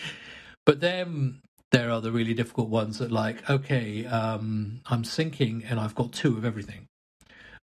But 0.65 0.79
then 0.79 1.41
there 1.71 1.89
are 1.91 2.01
the 2.01 2.11
really 2.11 2.33
difficult 2.33 2.69
ones 2.69 2.99
that 2.99 3.11
like 3.11 3.49
okay 3.49 4.05
um, 4.05 4.81
i'm 4.87 5.03
syncing 5.03 5.63
and 5.69 5.79
i've 5.79 5.95
got 5.95 6.11
two 6.11 6.37
of 6.37 6.45
everything. 6.45 6.87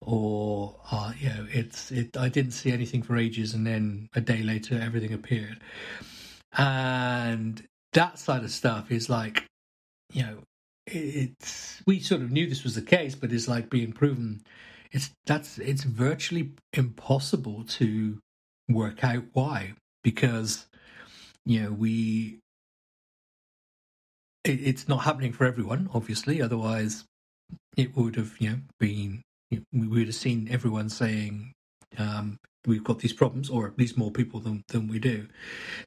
Or 0.01 0.75
uh, 0.91 1.13
you 1.19 1.29
know 1.29 1.47
it's 1.51 1.91
it 1.91 2.15
i 2.17 2.29
didn't 2.29 2.51
see 2.51 2.71
anything 2.71 3.01
for 3.01 3.17
ages 3.17 3.53
and 3.53 3.65
then 3.65 4.09
a 4.13 4.21
day 4.21 4.43
later 4.43 4.79
everything 4.81 5.13
appeared. 5.13 5.59
And 6.57 7.65
that 7.93 8.19
side 8.19 8.43
of 8.43 8.51
stuff 8.51 8.91
is 8.91 9.09
like 9.09 9.45
you 10.11 10.23
know 10.23 10.37
it's 10.87 11.81
we 11.87 11.99
sort 11.99 12.21
of 12.21 12.31
knew 12.31 12.47
this 12.47 12.63
was 12.63 12.75
the 12.75 12.81
case 12.81 13.15
but 13.15 13.31
it's 13.31 13.47
like 13.47 13.69
being 13.69 13.91
proven 13.91 14.43
it's 14.91 15.11
that's 15.25 15.57
it's 15.57 15.83
virtually 15.83 16.51
impossible 16.73 17.63
to 17.63 18.19
work 18.69 19.03
out 19.03 19.23
why 19.33 19.73
because 20.03 20.65
you 21.45 21.61
know 21.61 21.71
we 21.71 22.39
it, 24.43 24.59
it's 24.61 24.87
not 24.87 25.03
happening 25.03 25.31
for 25.31 25.45
everyone 25.45 25.89
obviously 25.93 26.41
otherwise 26.41 27.05
it 27.77 27.95
would 27.95 28.15
have 28.15 28.35
you 28.39 28.49
know 28.49 28.59
been 28.79 29.21
we 29.71 29.87
would 29.87 30.07
have 30.07 30.15
seen 30.15 30.47
everyone 30.49 30.89
saying 30.89 31.53
um, 31.97 32.39
we've 32.65 32.83
got 32.83 32.99
these 32.99 33.13
problems, 33.13 33.49
or 33.49 33.67
at 33.67 33.77
least 33.77 33.97
more 33.97 34.11
people 34.11 34.39
than 34.39 34.63
than 34.69 34.87
we 34.87 34.99
do. 34.99 35.27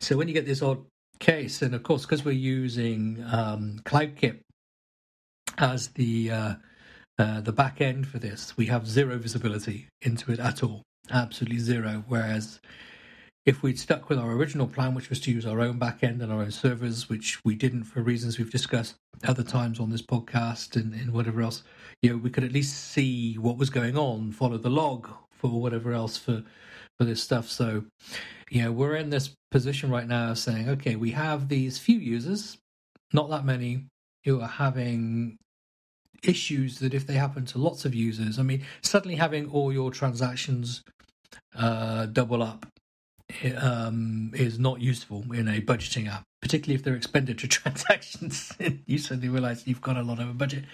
So 0.00 0.16
when 0.16 0.28
you 0.28 0.34
get 0.34 0.46
this 0.46 0.62
odd 0.62 0.84
case, 1.18 1.62
and 1.62 1.74
of 1.74 1.82
course 1.82 2.02
because 2.02 2.24
we're 2.24 2.32
using 2.32 3.24
um, 3.30 3.80
CloudKit 3.84 4.40
as 5.58 5.88
the 5.88 6.30
uh, 6.30 6.54
uh, 7.18 7.40
the 7.40 7.52
back 7.52 7.80
end 7.80 8.06
for 8.06 8.18
this, 8.18 8.56
we 8.56 8.66
have 8.66 8.86
zero 8.86 9.18
visibility 9.18 9.88
into 10.02 10.30
it 10.32 10.38
at 10.38 10.62
all, 10.62 10.82
absolutely 11.10 11.58
zero. 11.58 12.04
Whereas 12.06 12.60
if 13.44 13.62
we'd 13.62 13.78
stuck 13.78 14.08
with 14.08 14.18
our 14.18 14.32
original 14.32 14.66
plan, 14.66 14.94
which 14.94 15.08
was 15.08 15.20
to 15.20 15.32
use 15.32 15.46
our 15.46 15.60
own 15.60 15.78
back 15.78 16.04
end 16.04 16.20
and 16.20 16.30
our 16.30 16.42
own 16.42 16.50
servers, 16.50 17.08
which 17.08 17.44
we 17.44 17.54
didn't 17.54 17.84
for 17.84 18.02
reasons 18.02 18.38
we've 18.38 18.52
discussed 18.52 18.94
other 19.26 19.42
times 19.42 19.80
on 19.80 19.90
this 19.90 20.02
podcast 20.02 20.76
and, 20.76 20.92
and 20.92 21.12
whatever 21.12 21.40
else, 21.42 21.64
you 22.02 22.10
know, 22.10 22.16
we 22.16 22.30
could 22.30 22.44
at 22.44 22.52
least 22.52 22.92
see 22.92 23.34
what 23.34 23.56
was 23.56 23.70
going 23.70 23.96
on, 23.96 24.32
follow 24.32 24.58
the 24.58 24.70
log 24.70 25.08
for 25.32 25.48
whatever 25.48 25.92
else 25.92 26.16
for 26.16 26.42
for 26.98 27.04
this 27.04 27.22
stuff. 27.22 27.48
So, 27.48 27.84
you 28.50 28.62
know, 28.62 28.72
we're 28.72 28.96
in 28.96 29.10
this 29.10 29.30
position 29.50 29.90
right 29.90 30.06
now 30.06 30.34
saying, 30.34 30.68
okay, 30.68 30.96
we 30.96 31.12
have 31.12 31.48
these 31.48 31.78
few 31.78 31.98
users, 31.98 32.58
not 33.12 33.30
that 33.30 33.44
many, 33.44 33.84
who 34.24 34.40
are 34.40 34.48
having 34.48 35.38
issues 36.22 36.78
that 36.80 36.94
if 36.94 37.06
they 37.06 37.14
happen 37.14 37.44
to 37.46 37.58
lots 37.58 37.84
of 37.84 37.94
users, 37.94 38.38
I 38.38 38.42
mean, 38.42 38.64
suddenly 38.82 39.16
having 39.16 39.50
all 39.50 39.72
your 39.72 39.90
transactions 39.90 40.82
uh, 41.54 42.06
double 42.06 42.42
up 42.42 42.66
um, 43.56 44.30
is 44.34 44.58
not 44.58 44.80
useful 44.80 45.24
in 45.32 45.48
a 45.48 45.60
budgeting 45.60 46.08
app, 46.08 46.24
particularly 46.40 46.74
if 46.74 46.82
they're 46.82 46.96
expenditure 46.96 47.46
transactions. 47.48 48.52
you 48.86 48.98
suddenly 48.98 49.28
realize 49.28 49.66
you've 49.66 49.82
got 49.82 49.96
a 49.96 50.02
lot 50.02 50.18
of 50.18 50.28
a 50.28 50.34
budget. 50.34 50.64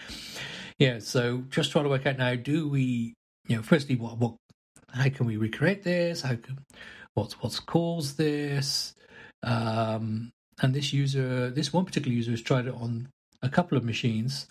Yeah, 0.78 0.98
so 0.98 1.44
just 1.50 1.72
trying 1.72 1.84
to 1.84 1.90
work 1.90 2.06
out 2.06 2.18
now: 2.18 2.34
do 2.34 2.68
we, 2.68 3.14
you 3.46 3.56
know, 3.56 3.62
firstly, 3.62 3.96
what, 3.96 4.18
what, 4.18 4.34
how 4.92 5.08
can 5.08 5.26
we 5.26 5.36
recreate 5.36 5.82
this? 5.82 6.22
How 6.22 6.36
can, 6.36 6.58
what's 7.14 7.40
what's 7.42 7.60
caused 7.60 8.18
this? 8.18 8.94
Um, 9.42 10.30
and 10.62 10.72
this 10.72 10.92
user, 10.92 11.50
this 11.50 11.72
one 11.72 11.84
particular 11.84 12.14
user, 12.14 12.30
has 12.30 12.40
tried 12.40 12.66
it 12.66 12.74
on 12.74 13.08
a 13.42 13.48
couple 13.48 13.76
of 13.76 13.84
machines 13.84 14.46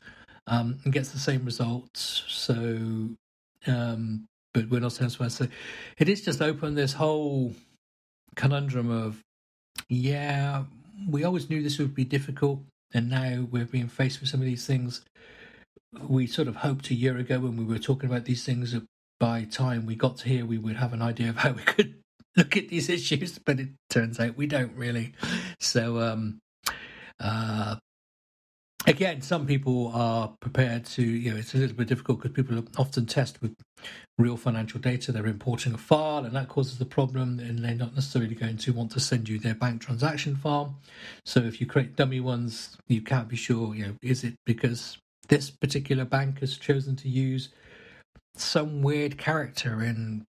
um, 0.47 0.79
and 0.83 0.93
gets 0.93 1.09
the 1.09 1.19
same 1.19 1.45
results. 1.45 2.23
So, 2.27 2.55
um, 3.67 4.25
but 4.53 4.69
we're 4.69 4.79
not 4.79 4.91
satisfied. 4.91 5.31
So, 5.31 5.47
it 5.97 6.09
is 6.09 6.21
just 6.21 6.41
open 6.41 6.75
this 6.75 6.93
whole 6.93 7.53
conundrum 8.35 8.89
of, 8.89 9.21
yeah, 9.89 10.63
we 11.07 11.23
always 11.23 11.49
knew 11.49 11.61
this 11.61 11.79
would 11.79 11.95
be 11.95 12.05
difficult, 12.05 12.59
and 12.93 13.09
now 13.09 13.47
we're 13.51 13.65
being 13.65 13.87
faced 13.87 14.19
with 14.19 14.29
some 14.29 14.39
of 14.39 14.45
these 14.45 14.65
things. 14.65 15.01
We 15.99 16.27
sort 16.27 16.47
of 16.47 16.57
hoped 16.57 16.89
a 16.89 16.95
year 16.95 17.17
ago 17.17 17.39
when 17.39 17.57
we 17.57 17.65
were 17.65 17.79
talking 17.79 18.09
about 18.09 18.25
these 18.25 18.43
things 18.43 18.71
that 18.71 18.83
by 19.19 19.43
time 19.45 19.85
we 19.85 19.95
got 19.95 20.17
to 20.17 20.29
here, 20.29 20.45
we 20.45 20.57
would 20.57 20.75
have 20.75 20.93
an 20.93 21.01
idea 21.01 21.29
of 21.29 21.37
how 21.37 21.51
we 21.51 21.61
could 21.63 21.95
look 22.35 22.57
at 22.57 22.69
these 22.69 22.89
issues, 22.89 23.39
but 23.39 23.59
it 23.59 23.69
turns 23.89 24.19
out 24.19 24.37
we 24.37 24.47
don't 24.47 24.75
really. 24.75 25.13
So, 25.59 25.99
um, 25.99 26.39
uh, 27.19 27.77
again, 28.85 29.21
some 29.21 29.45
people 29.45 29.91
are 29.93 30.33
prepared 30.39 30.85
to, 30.85 31.03
you 31.03 31.31
know, 31.31 31.37
it's 31.37 31.53
a 31.53 31.57
little 31.57 31.75
bit 31.75 31.87
difficult 31.87 32.21
because 32.21 32.35
people 32.35 32.63
often 32.77 33.05
test 33.05 33.41
with 33.41 33.55
real 34.17 34.37
financial 34.37 34.79
data. 34.79 35.11
They're 35.11 35.25
importing 35.25 35.73
a 35.73 35.77
file 35.77 36.25
and 36.25 36.35
that 36.35 36.49
causes 36.49 36.77
the 36.77 36.85
problem, 36.85 37.39
and 37.39 37.59
they're 37.59 37.75
not 37.75 37.95
necessarily 37.95 38.35
going 38.35 38.57
to 38.57 38.73
want 38.73 38.91
to 38.91 38.99
send 38.99 39.29
you 39.29 39.39
their 39.39 39.55
bank 39.55 39.81
transaction 39.81 40.35
file. 40.35 40.75
So 41.25 41.41
if 41.41 41.59
you 41.59 41.67
create 41.67 41.95
dummy 41.95 42.19
ones, 42.19 42.77
you 42.87 43.01
can't 43.01 43.27
be 43.27 43.35
sure, 43.35 43.75
you 43.75 43.87
know, 43.87 43.93
is 44.01 44.23
it 44.23 44.35
because 44.45 44.97
this 45.29 45.49
particular 45.49 46.05
bank 46.05 46.39
has 46.39 46.57
chosen 46.57 46.95
to 46.97 47.09
use 47.09 47.49
some 48.35 48.81
weird 48.81 49.17
character 49.17 49.81
in 49.81 50.25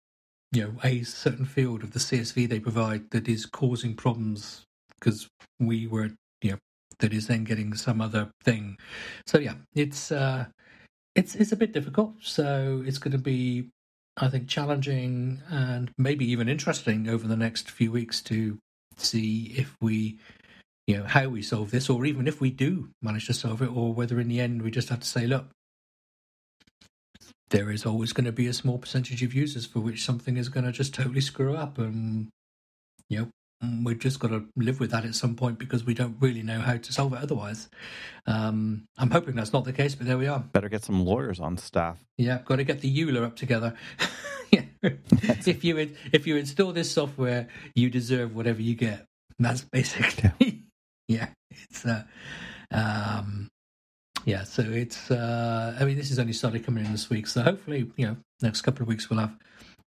you 0.51 0.63
know 0.63 0.73
a 0.83 1.03
certain 1.03 1.45
field 1.45 1.83
of 1.83 1.91
the 1.91 1.99
CSV 1.99 2.49
they 2.49 2.59
provide 2.59 3.09
that 3.11 3.27
is 3.27 3.45
causing 3.45 3.95
problems 3.95 4.63
because 4.99 5.27
we 5.59 5.87
were 5.87 6.09
you 6.41 6.51
know 6.51 6.57
that 7.01 7.13
is 7.13 7.27
then 7.27 7.43
getting 7.43 7.73
some 7.73 7.99
other 7.99 8.31
thing. 8.43 8.77
So 9.27 9.39
yeah, 9.39 9.55
it's 9.75 10.11
uh, 10.11 10.45
it's 11.15 11.35
it's 11.35 11.51
a 11.51 11.57
bit 11.57 11.73
difficult. 11.73 12.13
So 12.21 12.83
it's 12.85 12.97
going 12.97 13.11
to 13.11 13.17
be, 13.17 13.69
I 14.17 14.29
think, 14.29 14.47
challenging 14.47 15.41
and 15.49 15.91
maybe 15.97 16.31
even 16.31 16.47
interesting 16.47 17.09
over 17.09 17.27
the 17.27 17.35
next 17.35 17.69
few 17.69 17.91
weeks 17.91 18.21
to 18.23 18.57
see 18.97 19.53
if 19.57 19.75
we, 19.81 20.19
you 20.87 20.97
know, 20.97 21.03
how 21.03 21.27
we 21.27 21.41
solve 21.41 21.71
this, 21.71 21.89
or 21.89 22.05
even 22.05 22.27
if 22.27 22.39
we 22.39 22.49
do 22.49 22.89
manage 23.01 23.27
to 23.27 23.33
solve 23.33 23.61
it, 23.61 23.75
or 23.75 23.93
whether 23.93 24.19
in 24.19 24.29
the 24.29 24.39
end 24.39 24.61
we 24.61 24.71
just 24.71 24.89
have 24.89 25.01
to 25.01 25.07
say, 25.07 25.27
look, 25.27 25.47
there 27.49 27.69
is 27.69 27.85
always 27.85 28.13
going 28.13 28.25
to 28.25 28.31
be 28.31 28.47
a 28.47 28.53
small 28.53 28.77
percentage 28.77 29.21
of 29.23 29.33
users 29.33 29.65
for 29.65 29.79
which 29.79 30.05
something 30.05 30.37
is 30.37 30.49
going 30.49 30.65
to 30.65 30.71
just 30.71 30.93
totally 30.93 31.21
screw 31.21 31.55
up, 31.55 31.77
and 31.77 32.29
you 33.09 33.19
know 33.19 33.27
we've 33.83 33.99
just 33.99 34.19
got 34.19 34.29
to 34.29 34.45
live 34.55 34.79
with 34.79 34.91
that 34.91 35.05
at 35.05 35.15
some 35.15 35.35
point 35.35 35.59
because 35.59 35.83
we 35.83 35.93
don't 35.93 36.15
really 36.19 36.43
know 36.43 36.59
how 36.59 36.77
to 36.77 36.93
solve 36.93 37.13
it 37.13 37.19
otherwise. 37.21 37.69
Um, 38.25 38.85
I'm 38.97 39.11
hoping 39.11 39.35
that's 39.35 39.53
not 39.53 39.65
the 39.65 39.73
case, 39.73 39.95
but 39.95 40.07
there 40.07 40.17
we 40.17 40.27
are. 40.27 40.39
Better 40.39 40.69
get 40.69 40.83
some 40.83 41.05
lawyers 41.05 41.39
on 41.39 41.57
staff. 41.57 41.99
Yeah, 42.17 42.39
got 42.43 42.57
to 42.57 42.63
get 42.63 42.81
the 42.81 42.95
EULA 42.95 43.23
up 43.23 43.35
together. 43.35 43.75
yeah. 44.51 44.63
if 44.81 45.63
you 45.63 45.91
if 46.11 46.27
you 46.27 46.37
install 46.37 46.73
this 46.73 46.91
software, 46.91 47.47
you 47.75 47.89
deserve 47.89 48.35
whatever 48.35 48.61
you 48.61 48.75
get. 48.75 49.05
That's 49.39 49.61
basically 49.61 50.31
yeah. 50.39 50.49
yeah 51.07 51.27
it's 51.49 51.85
uh, 51.85 52.03
um, 52.71 53.49
yeah. 54.25 54.43
So 54.43 54.63
it's 54.63 55.11
uh, 55.11 55.77
I 55.79 55.85
mean 55.85 55.97
this 55.97 56.09
has 56.09 56.19
only 56.19 56.33
started 56.33 56.65
coming 56.65 56.85
in 56.85 56.91
this 56.91 57.09
week, 57.09 57.27
so 57.27 57.41
hopefully 57.41 57.91
you 57.95 58.07
know 58.07 58.17
next 58.41 58.61
couple 58.61 58.83
of 58.83 58.87
weeks 58.87 59.09
we'll 59.09 59.19
have 59.19 59.35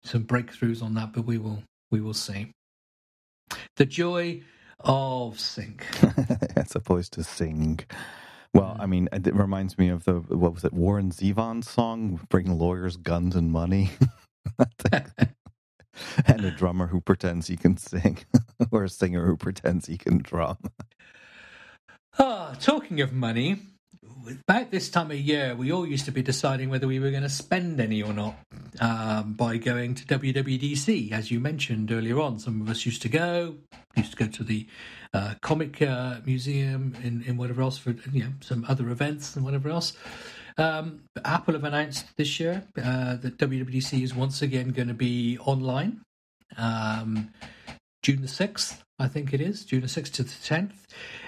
some 0.04 0.24
breakthroughs 0.24 0.82
on 0.82 0.94
that, 0.96 1.14
but 1.14 1.26
we 1.26 1.38
will 1.38 1.64
we 1.92 2.02
will 2.02 2.14
see. 2.14 2.52
The 3.76 3.86
joy 3.86 4.42
of 4.80 5.40
sync. 5.40 5.86
As 6.56 6.76
opposed 6.76 7.14
to 7.14 7.24
sing. 7.24 7.80
Well, 8.54 8.76
I 8.80 8.86
mean, 8.86 9.10
it 9.12 9.36
reminds 9.36 9.78
me 9.78 9.90
of 9.90 10.06
the, 10.06 10.14
what 10.14 10.54
was 10.54 10.64
it, 10.64 10.74
Warren 10.74 11.12
Zevon 11.12 11.64
song, 11.64 12.20
Bring 12.30 12.58
Lawyers, 12.58 12.98
Guns, 12.98 13.36
and 13.36 13.52
Money. 13.52 13.92
and 16.26 16.46
a 16.46 16.52
drummer 16.52 16.88
who 16.88 17.02
pretends 17.02 17.48
he 17.48 17.58
can 17.58 17.78
sing, 17.78 18.20
or 18.72 18.84
a 18.84 18.90
singer 18.90 19.26
who 19.26 19.38
pretends 19.38 19.88
he 19.88 19.98
can 19.98 20.20
drum. 20.20 20.58
Ah, 22.18 22.56
talking 22.60 23.02
of 23.02 23.14
money, 23.14 23.60
about 24.30 24.72
this 24.72 24.90
time 24.90 25.12
of 25.12 25.18
year, 25.18 25.56
we 25.56 25.72
all 25.72 25.86
used 25.86 26.06
to 26.06 26.12
be 26.12 26.22
deciding 26.22 26.70
whether 26.70 26.88
we 26.88 27.00
were 27.00 27.12
going 27.12 27.24
to 27.24 27.30
spend 27.30 27.80
any 27.80 28.02
or 28.02 28.14
not 28.14 28.36
um, 28.80 29.34
by 29.34 29.58
going 29.58 29.96
to 29.96 30.06
WWDC, 30.06 31.12
as 31.12 31.32
you 31.32 31.40
mentioned 31.40 31.92
earlier 31.92 32.20
on. 32.20 32.40
Some 32.40 32.62
of 32.62 32.70
us 32.70 32.86
used 32.86 33.02
to 33.04 33.10
go, 33.10 33.56
used 33.96 34.12
to 34.12 34.18
go 34.18 34.28
to 34.28 34.44
the 34.44 34.68
uh, 35.14 35.36
comic 35.42 35.82
uh, 35.82 36.18
museum 36.26 36.96
and, 37.04 37.26
and 37.26 37.38
whatever 37.38 37.62
else 37.62 37.78
for 37.78 37.96
you 38.12 38.24
know 38.24 38.32
some 38.42 38.66
other 38.68 38.90
events 38.90 39.36
and 39.36 39.46
whatever 39.46 39.70
else. 39.70 39.94
Um, 40.58 41.04
Apple 41.24 41.54
have 41.54 41.64
announced 41.64 42.18
this 42.18 42.40
year 42.40 42.64
uh, 42.78 43.16
that 43.18 43.38
WWDC 43.38 44.02
is 44.02 44.16
once 44.16 44.42
again 44.42 44.70
going 44.70 44.88
to 44.88 44.94
be 44.94 45.38
online. 45.40 46.02
Um, 46.58 47.32
June 48.08 48.22
the 48.22 48.28
6th, 48.30 48.78
I 49.00 49.10
think 49.10 49.34
it 49.34 49.42
is, 49.42 49.66
June 49.66 49.82
the 49.82 49.88
6th 49.88 50.14
to 50.14 50.24
the 50.24 50.30
10th. 50.30 50.72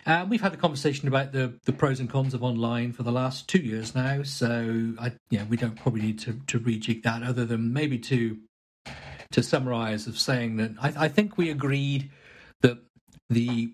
Uh, 0.05 0.25
we've 0.29 0.39
had 0.39 0.53
a 0.53 0.57
conversation 0.57 1.09
about 1.09 1.33
the, 1.33 1.51
the 1.65 1.73
pros 1.73 1.99
and 1.99 2.09
cons 2.09 2.33
of 2.33 2.41
online 2.41 2.93
for 2.93 3.03
the 3.03 3.11
last 3.11 3.49
two 3.49 3.59
years 3.59 3.93
now, 3.93 4.23
so 4.23 4.93
I, 4.97 5.11
yeah, 5.29 5.43
we 5.43 5.57
don't 5.57 5.75
probably 5.75 6.03
need 6.03 6.19
to, 6.19 6.39
to 6.47 6.57
rejig 6.57 7.03
that 7.03 7.21
other 7.21 7.43
than 7.43 7.73
maybe 7.73 7.97
to 7.97 8.37
to 9.31 9.43
summarize 9.43 10.07
of 10.07 10.17
saying 10.17 10.55
that 10.55 10.71
I, 10.81 10.93
I 11.03 11.07
think 11.09 11.37
we 11.37 11.49
agreed 11.49 12.11
that 12.61 12.77
the 13.29 13.73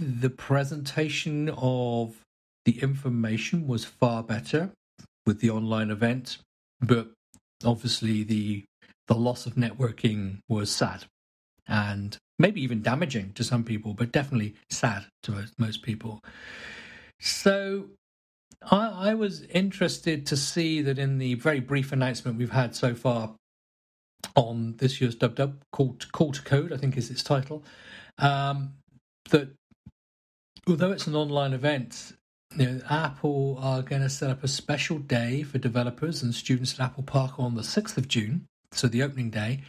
the 0.00 0.30
presentation 0.30 1.50
of 1.50 2.16
the 2.64 2.80
information 2.80 3.66
was 3.66 3.84
far 3.84 4.22
better 4.22 4.70
with 5.26 5.40
the 5.40 5.50
online 5.50 5.90
event, 5.90 6.38
but 6.80 7.10
obviously 7.62 8.22
the 8.22 8.64
the 9.06 9.14
loss 9.14 9.44
of 9.44 9.56
networking 9.56 10.38
was 10.48 10.70
sad 10.70 11.04
and 11.70 12.18
maybe 12.38 12.60
even 12.60 12.82
damaging 12.82 13.32
to 13.34 13.44
some 13.44 13.64
people, 13.64 13.94
but 13.94 14.12
definitely 14.12 14.54
sad 14.68 15.06
to 15.22 15.46
most 15.56 15.82
people. 15.82 16.20
So 17.20 17.86
I, 18.70 19.10
I, 19.10 19.14
was 19.14 19.42
interested 19.42 20.26
to 20.26 20.36
see 20.36 20.82
that 20.82 20.98
in 20.98 21.18
the 21.18 21.34
very 21.34 21.60
brief 21.60 21.92
announcement 21.92 22.38
we've 22.38 22.50
had 22.50 22.74
so 22.74 22.94
far 22.94 23.34
on 24.34 24.74
this 24.78 25.00
year's 25.00 25.14
Dub 25.14 25.36
Dub, 25.36 25.62
called 25.72 26.10
Call 26.12 26.32
to 26.32 26.42
Code, 26.42 26.72
I 26.72 26.76
think 26.76 26.96
is 26.96 27.10
its 27.10 27.22
title, 27.22 27.62
um, 28.18 28.74
that 29.30 29.50
although 30.66 30.92
it's 30.92 31.06
an 31.06 31.14
online 31.14 31.52
event, 31.52 32.14
you 32.56 32.66
know, 32.66 32.80
Apple 32.90 33.58
are 33.60 33.82
going 33.82 34.02
to 34.02 34.10
set 34.10 34.30
up 34.30 34.42
a 34.42 34.48
special 34.48 34.98
day 34.98 35.42
for 35.42 35.58
developers 35.58 36.22
and 36.22 36.34
students 36.34 36.74
at 36.74 36.80
Apple 36.80 37.04
Park 37.04 37.38
on 37.38 37.54
the 37.54 37.62
6th 37.62 37.96
of 37.96 38.08
June, 38.08 38.46
so 38.72 38.88
the 38.88 39.02
opening 39.02 39.30
day, 39.30 39.60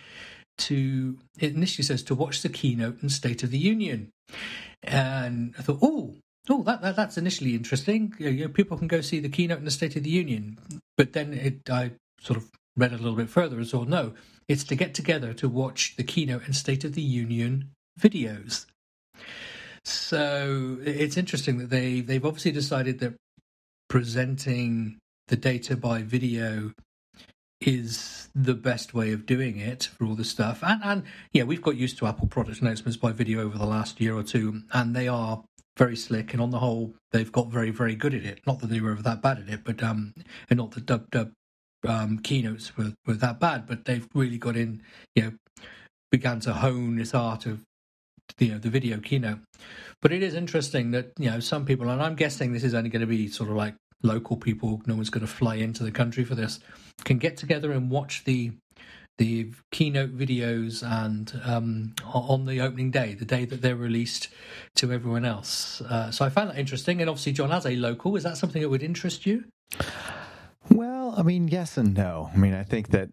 to 0.68 1.18
it 1.40 1.54
initially 1.54 1.84
says 1.84 2.04
to 2.04 2.16
watch 2.16 2.42
the 2.42 2.50
keynote 2.50 3.02
and 3.02 3.12
State 3.12 3.44
of 3.44 3.52
the 3.52 3.58
Union, 3.58 4.10
and 4.84 5.54
I 5.58 5.62
thought, 5.62 5.80
oh, 5.82 6.16
oh, 6.50 6.64
that, 6.64 6.82
that 6.82 6.96
that's 6.96 7.18
initially 7.18 7.56
interesting. 7.56 8.14
You 8.20 8.32
know, 8.32 8.48
people 8.48 8.78
can 8.78 8.88
go 8.88 9.02
see 9.02 9.20
the 9.20 9.30
keynote 9.30 9.60
and 9.60 9.68
the 9.68 9.72
State 9.72 9.96
of 9.96 10.04
the 10.04 10.10
Union, 10.10 10.58
but 10.98 11.14
then 11.14 11.34
it, 11.34 11.70
I 11.70 11.92
sort 12.20 12.38
of 12.38 12.50
read 12.78 12.94
a 12.94 12.98
little 12.98 13.16
bit 13.16 13.30
further 13.30 13.58
and 13.58 13.68
saw 13.68 13.84
no, 13.84 14.14
it's 14.48 14.64
to 14.66 14.76
get 14.76 14.94
together 14.94 15.34
to 15.34 15.50
watch 15.50 15.96
the 15.98 16.04
keynote 16.04 16.46
and 16.46 16.56
State 16.56 16.84
of 16.84 16.94
the 16.94 17.02
Union 17.02 17.70
videos. 18.00 18.66
So 19.84 20.78
it's 20.84 21.18
interesting 21.18 21.58
that 21.58 21.70
they 21.70 22.02
they've 22.02 22.26
obviously 22.26 22.52
decided 22.52 23.00
that 23.00 23.16
presenting 23.90 24.98
the 25.28 25.36
data 25.36 25.76
by 25.76 26.02
video 26.04 26.72
is 27.62 28.30
the 28.34 28.54
best 28.54 28.94
way 28.94 29.12
of 29.12 29.26
doing 29.26 29.58
it 29.58 29.84
for 29.84 30.06
all 30.06 30.16
the 30.16 30.24
stuff. 30.24 30.64
And 30.64 30.82
and 30.84 31.04
yeah, 31.32 31.44
we've 31.44 31.62
got 31.62 31.76
used 31.76 31.98
to 32.00 32.08
Apple 32.08 32.28
product 32.28 32.62
announcements 32.62 32.98
by 32.98 33.12
video 33.12 33.42
over 33.42 33.58
the 33.58 33.66
last 33.66 34.02
year 34.02 34.16
or 34.16 34.24
two, 34.24 34.64
and 34.74 34.96
they 34.96 35.08
are 35.08 35.44
very 35.78 35.96
slick. 35.96 36.34
And 36.34 36.42
on 36.42 36.50
the 36.50 36.60
whole, 36.60 36.96
they've 37.12 37.32
got 37.32 37.48
very 37.48 37.72
very 37.72 37.96
good 37.96 38.14
at 38.14 38.26
it. 38.26 38.42
Not 38.46 38.60
that 38.60 38.68
they 38.68 38.82
were 38.82 38.92
ever 38.92 39.04
that 39.04 39.22
bad 39.22 39.40
at 39.40 39.50
it, 39.50 39.62
but 39.64 39.82
um, 39.84 40.14
and 40.50 40.58
not 40.58 40.72
the 40.72 40.82
dub 40.82 41.10
dub 41.12 41.32
um, 41.88 42.20
keynotes 42.20 42.76
were 42.78 42.94
were 43.06 43.14
that 43.16 43.40
bad, 43.40 43.68
but 43.68 43.86
they've 43.86 44.08
really 44.14 44.38
got 44.38 44.58
in. 44.58 44.82
You 45.16 45.24
know, 45.24 45.32
began 46.12 46.40
to 46.42 46.54
hone 46.54 46.98
this 46.98 47.14
art 47.14 47.46
of 47.46 47.62
you 48.40 48.50
know 48.50 48.58
the 48.58 48.70
video 48.70 49.00
keynote. 49.00 49.40
But 50.02 50.12
it 50.12 50.24
is 50.24 50.34
interesting 50.34 50.92
that 50.92 51.12
you 51.18 51.30
know 51.30 51.40
some 51.40 51.66
people, 51.66 51.90
and 51.90 52.02
I'm 52.02 52.16
guessing 52.16 52.54
this 52.54 52.64
is 52.64 52.74
only 52.74 52.90
going 52.90 53.02
to 53.02 53.08
be 53.08 53.28
sort 53.28 53.50
of 53.50 53.56
like 53.56 53.76
local 54.02 54.38
people, 54.38 54.82
no 54.86 54.96
one's 54.96 55.10
going 55.10 55.26
to 55.26 55.32
fly 55.32 55.56
into 55.56 55.84
the 55.84 55.92
country 55.92 56.24
for 56.24 56.36
this, 56.36 56.60
can 57.04 57.18
get 57.18 57.38
together 57.38 57.72
and 57.72 57.90
watch 57.90 58.24
the 58.24 58.52
the 59.18 59.52
keynote 59.72 60.18
videos 60.18 60.82
and 60.84 61.40
um, 61.44 61.94
on 62.12 62.46
the 62.46 62.60
opening 62.60 62.90
day, 62.90 63.14
the 63.14 63.26
day 63.26 63.46
that 63.46 63.62
they're 63.62 63.76
released 63.76 64.30
to 64.74 64.92
everyone 64.92 65.26
else. 65.26 65.82
Uh, 65.82 66.10
so 66.10 66.26
I 66.26 66.30
found 66.30 66.50
that 66.50 66.58
interesting. 66.58 67.02
And 67.02 67.10
obviously, 67.10 67.34
John, 67.34 67.52
as 67.52 67.66
a 67.68 67.76
local, 67.76 68.16
is 68.16 68.24
that 68.24 68.38
something 68.38 68.62
that 68.64 68.70
would 68.70 68.82
interest 68.82 69.28
you? 69.28 69.44
Well, 70.72 71.14
I 71.16 71.22
mean, 71.22 71.50
yes 71.50 71.78
and 71.78 71.94
no. 71.94 72.32
I 72.34 72.38
mean, 72.38 72.54
I 72.54 72.64
think 72.64 72.90
that 72.90 73.10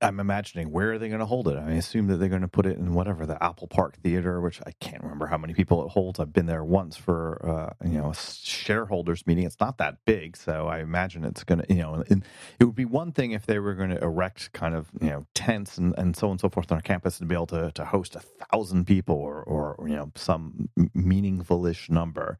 I'm 0.00 0.20
imagining 0.20 0.70
where 0.70 0.92
are 0.92 0.98
they 0.98 1.08
going 1.08 1.20
to 1.20 1.26
hold 1.26 1.48
it? 1.48 1.56
I 1.58 1.72
assume 1.72 2.06
that 2.06 2.18
they're 2.18 2.28
going 2.28 2.42
to 2.42 2.48
put 2.48 2.66
it 2.66 2.78
in 2.78 2.94
whatever 2.94 3.26
the 3.26 3.42
Apple 3.42 3.66
Park 3.66 3.96
Theater, 3.96 4.40
which 4.40 4.60
I 4.64 4.72
can't 4.80 5.02
remember 5.02 5.26
how 5.26 5.36
many 5.36 5.54
people 5.54 5.84
it 5.84 5.88
holds. 5.90 6.20
I've 6.20 6.32
been 6.32 6.46
there 6.46 6.62
once 6.62 6.96
for 6.96 7.44
uh, 7.44 7.88
you 7.88 7.98
know 7.98 8.10
a 8.10 8.14
shareholders 8.14 9.26
meeting. 9.26 9.44
It's 9.44 9.58
not 9.58 9.78
that 9.78 9.98
big, 10.04 10.36
so 10.36 10.68
I 10.68 10.80
imagine 10.80 11.24
it's 11.24 11.42
going 11.42 11.62
to 11.62 11.74
you 11.74 11.80
know 11.80 12.04
it 12.08 12.64
would 12.64 12.76
be 12.76 12.84
one 12.84 13.10
thing 13.10 13.32
if 13.32 13.46
they 13.46 13.58
were 13.58 13.74
going 13.74 13.90
to 13.90 14.00
erect 14.00 14.52
kind 14.52 14.74
of 14.76 14.88
you 15.00 15.10
know 15.10 15.26
tents 15.34 15.78
and, 15.78 15.94
and 15.98 16.16
so 16.16 16.28
on 16.28 16.32
and 16.32 16.40
so 16.40 16.48
forth 16.48 16.70
on 16.70 16.76
our 16.76 16.82
campus 16.82 17.18
and 17.18 17.28
be 17.28 17.34
able 17.34 17.46
to 17.48 17.72
to 17.72 17.84
host 17.84 18.14
a 18.14 18.20
thousand 18.20 18.86
people 18.86 19.16
or 19.16 19.42
or 19.42 19.88
you 19.88 19.96
know 19.96 20.12
some 20.14 20.68
meaningfulish 20.96 21.90
number, 21.90 22.38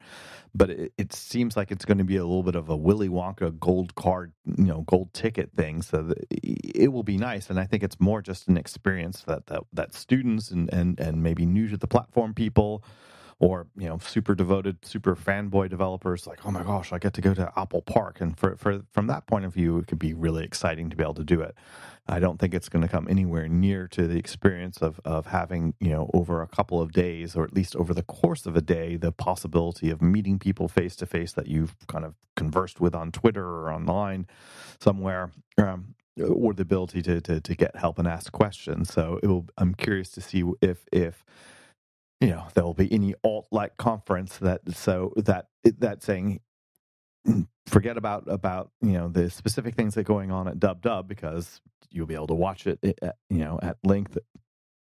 but 0.54 0.70
it, 0.70 0.92
it 0.96 1.12
seems 1.12 1.56
like 1.56 1.72
it's 1.72 1.84
going 1.84 1.98
to 1.98 2.04
be 2.04 2.16
a 2.16 2.24
little 2.24 2.44
bit 2.44 2.54
of 2.54 2.68
a 2.68 2.76
Willy 2.76 3.08
Wonka 3.08 3.58
gold 3.58 3.96
card 3.96 4.32
you 4.46 4.64
know 4.64 4.82
gold 4.82 5.12
ticket 5.12 5.50
thing. 5.56 5.82
So 5.82 6.14
it 6.30 6.92
will 6.92 7.02
be 7.02 7.16
nice 7.16 7.31
nice, 7.32 7.50
and 7.50 7.58
I 7.58 7.64
think 7.64 7.82
it's 7.82 7.98
more 7.98 8.20
just 8.22 8.48
an 8.48 8.56
experience 8.56 9.22
that 9.26 9.46
that, 9.46 9.62
that 9.72 9.94
students 9.94 10.50
and, 10.50 10.72
and 10.72 11.00
and 11.00 11.22
maybe 11.22 11.46
new 11.46 11.68
to 11.68 11.76
the 11.76 11.86
platform 11.86 12.34
people 12.34 12.84
or 13.38 13.66
you 13.76 13.88
know 13.88 13.98
super 13.98 14.34
devoted 14.34 14.76
super 14.84 15.16
fanboy 15.16 15.68
developers 15.68 16.28
like 16.28 16.46
oh 16.46 16.50
my 16.52 16.62
gosh 16.62 16.92
i 16.92 16.98
get 16.98 17.12
to 17.12 17.20
go 17.20 17.34
to 17.34 17.50
apple 17.56 17.82
park. 17.82 18.20
And 18.20 18.38
for, 18.38 18.56
for 18.56 18.82
from 18.92 19.06
that 19.08 19.26
point 19.26 19.44
of 19.44 19.52
view 19.54 19.78
it 19.78 19.86
could 19.86 19.98
be 19.98 20.14
really 20.14 20.44
exciting 20.44 20.90
to 20.90 20.96
be 20.96 21.02
able 21.02 21.14
to 21.14 21.24
do 21.24 21.40
it. 21.40 21.56
I 22.06 22.18
don't 22.18 22.38
think 22.38 22.52
it's 22.52 22.68
going 22.68 22.82
to 22.82 22.88
come 22.88 23.06
anywhere 23.08 23.48
near 23.48 23.88
to 23.88 24.06
the 24.06 24.18
experience 24.18 24.78
of 24.82 25.00
of 25.04 25.26
having 25.26 25.74
you 25.80 25.90
know 25.90 26.10
over 26.12 26.42
a 26.42 26.46
couple 26.46 26.80
of 26.80 26.92
days 26.92 27.34
or 27.34 27.44
at 27.44 27.54
least 27.54 27.74
over 27.76 27.94
the 27.94 28.02
course 28.02 28.44
of 28.46 28.54
a 28.56 28.60
day 28.60 28.96
the 28.96 29.12
possibility 29.12 29.88
of 29.90 30.02
meeting 30.02 30.38
people 30.38 30.68
face 30.68 30.94
to 30.96 31.06
face 31.06 31.32
that 31.32 31.46
you've 31.46 31.74
kind 31.86 32.04
of 32.04 32.14
conversed 32.36 32.80
with 32.80 32.94
on 32.94 33.10
twitter 33.10 33.46
or 33.46 33.72
online 33.72 34.26
somewhere. 34.80 35.30
Um, 35.58 35.94
or 36.20 36.52
the 36.54 36.62
ability 36.62 37.02
to, 37.02 37.20
to 37.20 37.40
to 37.40 37.54
get 37.54 37.76
help 37.76 37.98
and 37.98 38.08
ask 38.08 38.32
questions. 38.32 38.92
So 38.92 39.18
will, 39.22 39.46
I'm 39.56 39.74
curious 39.74 40.10
to 40.12 40.20
see 40.20 40.44
if 40.60 40.86
if 40.92 41.24
you 42.20 42.28
know 42.28 42.46
there 42.54 42.64
will 42.64 42.74
be 42.74 42.92
any 42.92 43.14
alt 43.24 43.48
like 43.50 43.76
conference 43.76 44.38
that 44.38 44.60
so 44.74 45.12
that 45.16 45.48
that 45.64 46.02
saying 46.02 46.40
mm, 47.26 47.46
forget 47.66 47.96
about 47.96 48.24
about 48.28 48.70
you 48.82 48.92
know 48.92 49.08
the 49.08 49.30
specific 49.30 49.74
things 49.74 49.94
that 49.94 50.00
are 50.02 50.04
going 50.04 50.30
on 50.30 50.48
at 50.48 50.60
dub 50.60 50.82
dub 50.82 51.08
because 51.08 51.60
you'll 51.90 52.06
be 52.06 52.14
able 52.14 52.28
to 52.28 52.34
watch 52.34 52.66
it 52.66 52.78
eh, 52.82 52.92
at, 53.02 53.16
you 53.30 53.38
know 53.38 53.58
at 53.62 53.78
length 53.84 54.18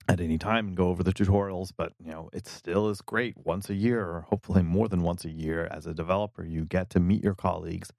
at 0.09 0.19
any 0.19 0.37
time 0.37 0.67
and 0.67 0.77
go 0.77 0.89
over 0.89 1.03
the 1.03 1.13
tutorials 1.13 1.71
but 1.75 1.93
you 1.99 2.11
know 2.11 2.29
it 2.33 2.47
still 2.47 2.89
is 2.89 3.01
great 3.01 3.35
once 3.37 3.69
a 3.69 3.75
year 3.75 4.01
or 4.01 4.25
hopefully 4.29 4.63
more 4.63 4.87
than 4.89 5.01
once 5.01 5.25
a 5.25 5.31
year 5.31 5.67
as 5.71 5.87
a 5.87 5.93
developer 5.93 6.45
you 6.45 6.65
get 6.65 6.89
to 6.89 6.99
meet 6.99 7.23
your 7.23 7.35
colleagues 7.35 7.91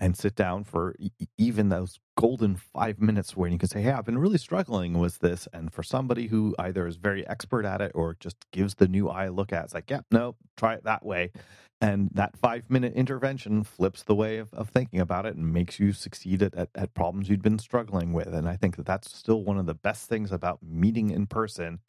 and 0.00 0.16
sit 0.16 0.34
down 0.34 0.64
for 0.64 0.96
even 1.38 1.68
those 1.68 2.00
golden 2.16 2.56
five 2.56 3.00
minutes 3.00 3.36
where 3.36 3.48
you 3.48 3.58
can 3.58 3.68
say 3.68 3.80
hey 3.80 3.92
i've 3.92 4.04
been 4.04 4.18
really 4.18 4.38
struggling 4.38 4.98
with 4.98 5.18
this 5.20 5.46
and 5.52 5.72
for 5.72 5.82
somebody 5.82 6.26
who 6.26 6.54
either 6.58 6.86
is 6.86 6.96
very 6.96 7.26
expert 7.28 7.64
at 7.64 7.80
it 7.80 7.92
or 7.94 8.16
just 8.18 8.36
gives 8.50 8.74
the 8.74 8.88
new 8.88 9.08
eye 9.08 9.26
a 9.26 9.32
look 9.32 9.52
at 9.52 9.62
it, 9.62 9.64
it's 9.64 9.74
like 9.74 9.90
yeah 9.90 10.00
no 10.10 10.34
try 10.56 10.74
it 10.74 10.84
that 10.84 11.04
way 11.04 11.30
and 11.80 12.10
that 12.12 12.36
five 12.36 12.68
minute 12.68 12.92
intervention 12.94 13.64
flips 13.64 14.02
the 14.02 14.14
way 14.14 14.38
of, 14.38 14.52
of 14.52 14.68
thinking 14.68 15.00
about 15.00 15.24
it 15.24 15.34
and 15.34 15.52
makes 15.52 15.80
you 15.80 15.92
succeed 15.92 16.42
at, 16.42 16.54
at, 16.54 16.68
at, 16.74 16.92
problems 16.92 17.28
you'd 17.28 17.42
been 17.42 17.58
struggling 17.58 18.12
with. 18.12 18.28
And 18.34 18.46
I 18.48 18.56
think 18.56 18.76
that 18.76 18.84
that's 18.84 19.16
still 19.16 19.42
one 19.42 19.58
of 19.58 19.64
the 19.64 19.74
best 19.74 20.08
things 20.08 20.30
about 20.30 20.58
meeting 20.62 21.10
in 21.10 21.26
person. 21.26 21.80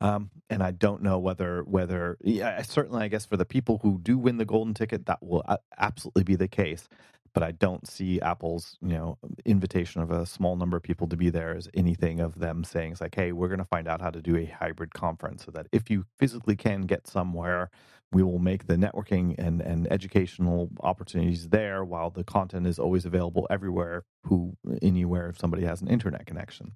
Um, 0.00 0.30
and 0.48 0.62
I 0.62 0.70
don't 0.70 1.02
know 1.02 1.18
whether, 1.18 1.62
whether, 1.64 2.16
yeah, 2.22 2.60
certainly, 2.62 3.04
I 3.04 3.08
guess 3.08 3.26
for 3.26 3.36
the 3.36 3.44
people 3.44 3.80
who 3.82 3.98
do 4.02 4.16
win 4.16 4.38
the 4.38 4.44
golden 4.44 4.74
ticket, 4.74 5.06
that 5.06 5.22
will 5.22 5.44
absolutely 5.78 6.24
be 6.24 6.36
the 6.36 6.48
case. 6.48 6.88
But 7.34 7.42
I 7.42 7.50
don't 7.52 7.86
see 7.86 8.20
Apple's, 8.20 8.78
you 8.80 8.94
know, 8.94 9.18
invitation 9.44 10.00
of 10.00 10.10
a 10.12 10.24
small 10.24 10.56
number 10.56 10.76
of 10.76 10.84
people 10.84 11.08
to 11.08 11.16
be 11.16 11.30
there 11.30 11.56
as 11.56 11.68
anything 11.74 12.20
of 12.20 12.38
them 12.38 12.64
saying 12.64 12.92
it's 12.92 13.00
like, 13.00 13.14
hey, 13.16 13.32
we're 13.32 13.48
going 13.48 13.58
to 13.58 13.64
find 13.64 13.88
out 13.88 14.00
how 14.00 14.10
to 14.10 14.22
do 14.22 14.36
a 14.36 14.46
hybrid 14.46 14.94
conference 14.94 15.44
so 15.44 15.50
that 15.50 15.66
if 15.72 15.90
you 15.90 16.04
physically 16.18 16.56
can 16.56 16.82
get 16.82 17.08
somewhere, 17.08 17.70
we 18.12 18.22
will 18.22 18.38
make 18.38 18.66
the 18.66 18.76
networking 18.76 19.34
and, 19.38 19.60
and 19.60 19.90
educational 19.92 20.70
opportunities 20.80 21.48
there 21.48 21.84
while 21.84 22.10
the 22.10 22.24
content 22.24 22.66
is 22.66 22.78
always 22.78 23.04
available 23.04 23.46
everywhere 23.50 24.04
who 24.24 24.56
anywhere 24.80 25.28
if 25.28 25.38
somebody 25.38 25.64
has 25.64 25.82
an 25.82 25.88
internet 25.88 26.26
connection. 26.26 26.72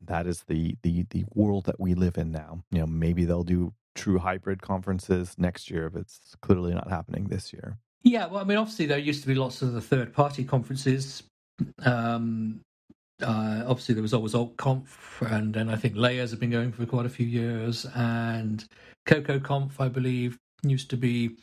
That 0.00 0.26
is 0.26 0.44
the 0.48 0.76
the 0.82 1.04
the 1.10 1.24
world 1.34 1.66
that 1.66 1.78
we 1.78 1.94
live 1.94 2.16
in 2.18 2.32
now. 2.32 2.64
You 2.70 2.80
know 2.80 2.86
maybe 2.86 3.24
they'll 3.24 3.44
do 3.44 3.74
true 3.94 4.18
hybrid 4.18 4.62
conferences 4.62 5.34
next 5.36 5.70
year 5.70 5.90
but 5.90 6.00
it's 6.00 6.34
clearly 6.40 6.72
not 6.72 6.88
happening 6.88 7.28
this 7.28 7.52
year 7.52 7.76
yeah 8.02 8.26
well 8.26 8.40
i 8.42 8.44
mean 8.44 8.58
obviously 8.58 8.86
there 8.86 8.98
used 8.98 9.22
to 9.22 9.28
be 9.28 9.34
lots 9.34 9.62
of 9.62 9.72
the 9.72 9.80
third 9.80 10.12
party 10.12 10.44
conferences 10.44 11.22
um 11.84 12.60
uh, 13.22 13.62
obviously 13.66 13.94
there 13.94 14.02
was 14.02 14.14
always 14.14 14.32
AltConf, 14.32 15.30
and 15.30 15.54
then 15.54 15.68
I 15.68 15.76
think 15.76 15.94
Layers 15.94 16.32
have 16.32 16.40
been 16.40 16.50
going 16.50 16.72
for 16.72 16.84
quite 16.86 17.06
a 17.06 17.10
few 17.10 17.26
years, 17.26 17.86
and 17.94 18.64
CocoaConf, 19.06 19.72
I 19.78 19.88
believe, 19.88 20.38
used 20.64 20.90
to 20.90 20.96
be 20.96 21.36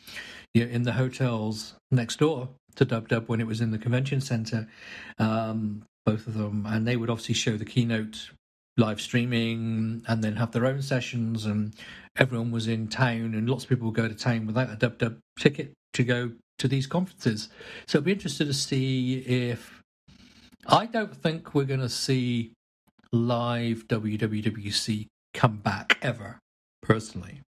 you 0.53 0.65
know, 0.65 0.71
in 0.71 0.83
the 0.83 0.91
hotels 0.91 1.75
next 1.91 2.19
door 2.19 2.49
to 2.75 2.85
Dub 2.85 3.07
Dub 3.07 3.27
when 3.27 3.39
it 3.39 3.47
was 3.47 3.61
in 3.61 3.71
the 3.71 3.77
convention 3.77 4.21
center. 4.21 4.67
Um, 5.17 5.83
both 6.05 6.27
of 6.27 6.33
them, 6.33 6.65
and 6.65 6.87
they 6.87 6.95
would 6.95 7.09
obviously 7.09 7.35
show 7.35 7.57
the 7.57 7.65
keynote 7.65 8.31
live 8.77 9.01
streaming 9.01 10.03
and 10.07 10.23
then 10.23 10.37
have 10.37 10.51
their 10.51 10.65
own 10.65 10.81
sessions 10.81 11.45
and 11.45 11.75
everyone 12.17 12.49
was 12.49 12.67
in 12.67 12.87
town 12.87 13.33
and 13.35 13.49
lots 13.49 13.65
of 13.65 13.69
people 13.69 13.87
would 13.87 13.95
go 13.95 14.07
to 14.07 14.15
town 14.15 14.47
without 14.47 14.69
a 14.69 14.75
dub 14.77 14.97
dub 14.97 15.17
ticket 15.37 15.73
to 15.93 16.03
go 16.03 16.31
to 16.59 16.67
these 16.67 16.85
conferences 16.87 17.49
so 17.87 17.97
i'd 17.97 18.05
be 18.05 18.11
interested 18.11 18.45
to 18.45 18.53
see 18.53 19.19
if 19.19 19.81
i 20.67 20.85
don't 20.85 21.15
think 21.15 21.55
we're 21.55 21.63
going 21.63 21.79
to 21.79 21.89
see 21.89 22.51
live 23.11 23.87
wwdc 23.87 25.07
come 25.33 25.57
back 25.57 25.97
ever 26.01 26.39
personally 26.81 27.41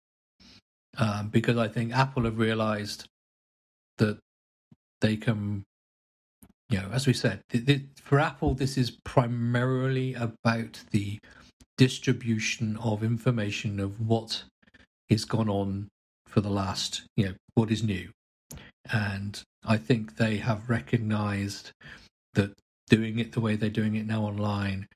um, 0.99 1.29
because 1.29 1.57
I 1.57 1.69
think 1.69 1.93
Apple 1.95 2.25
have 2.25 2.39
realized 2.39 3.07
that 3.99 4.19
they 5.01 5.17
can, 5.17 5.65
you 6.69 6.79
know, 6.79 6.89
as 6.93 7.07
we 7.07 7.13
said, 7.13 7.41
th- 7.51 7.67
th- 7.67 7.83
for 8.03 8.19
Apple, 8.19 8.55
this 8.55 8.77
is 8.77 8.99
primarily 9.05 10.15
about 10.15 10.83
the 10.91 11.19
distribution 11.79 12.77
of 12.77 13.03
information 13.03 13.81
of 13.81 14.07
what 14.07 14.45
has 15.09 15.25
gone 15.25 15.49
on 15.49 15.89
for 16.27 16.41
the 16.41 16.51
last, 16.51 17.03
you 17.17 17.27
know, 17.27 17.35
what 17.55 17.71
is 17.71 17.83
new. 17.83 18.11
And 18.91 19.43
I 19.65 19.77
think 19.77 20.17
they 20.17 20.39
have 20.39 20.71
recognized 20.71 21.73
that 22.35 22.55
doing 22.89 23.19
it 23.19 23.33
the 23.33 23.41
way 23.41 23.57
they're 23.57 23.71
doing 23.71 23.97
it 23.97 24.07
now 24.07 24.23
online 24.23 24.87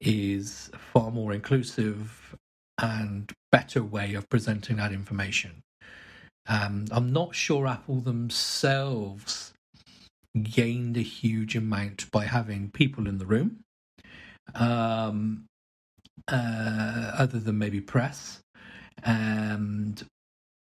is 0.00 0.70
far 0.76 1.10
more 1.10 1.32
inclusive 1.32 2.36
and 2.80 3.32
better 3.52 3.82
way 3.82 4.14
of 4.14 4.28
presenting 4.28 4.76
that 4.76 4.92
information. 4.92 5.62
Um, 6.46 6.86
I'm 6.90 7.12
not 7.12 7.34
sure 7.34 7.66
Apple 7.66 8.00
themselves 8.00 9.52
gained 10.42 10.96
a 10.96 11.02
huge 11.02 11.56
amount 11.56 12.10
by 12.10 12.24
having 12.26 12.70
people 12.70 13.06
in 13.08 13.18
the 13.18 13.26
room, 13.26 13.60
um, 14.54 15.46
uh, 16.28 17.12
other 17.16 17.38
than 17.38 17.58
maybe 17.58 17.80
press, 17.80 18.40
and 19.02 20.04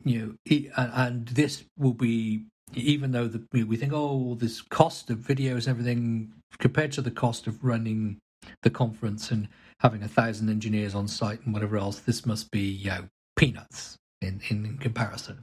you 0.05 0.18
know, 0.20 0.35
it, 0.44 0.70
and 0.76 1.26
this 1.29 1.64
will 1.76 1.94
be 1.94 2.44
even 2.74 3.12
though 3.12 3.29
the, 3.29 3.64
we 3.64 3.76
think 3.76 3.92
oh 3.94 4.35
this 4.35 4.61
cost 4.61 5.11
of 5.11 5.18
videos 5.18 5.66
and 5.66 5.68
everything 5.68 6.33
compared 6.59 6.92
to 6.92 7.02
the 7.02 7.11
cost 7.11 7.46
of 7.46 7.64
running 7.64 8.18
the 8.62 8.70
conference 8.70 9.31
and 9.31 9.48
having 9.81 10.02
a 10.02 10.09
thousand 10.09 10.48
engineers 10.48 10.94
on 10.94 11.09
site 11.09 11.44
and 11.44 11.52
whatever 11.52 11.76
else, 11.76 12.00
this 12.00 12.24
must 12.24 12.50
be 12.50 12.61
you 12.61 12.90
know, 12.90 13.05
peanuts 13.37 13.96
in, 14.20 14.40
in 14.48 14.79
comparison. 14.79 15.42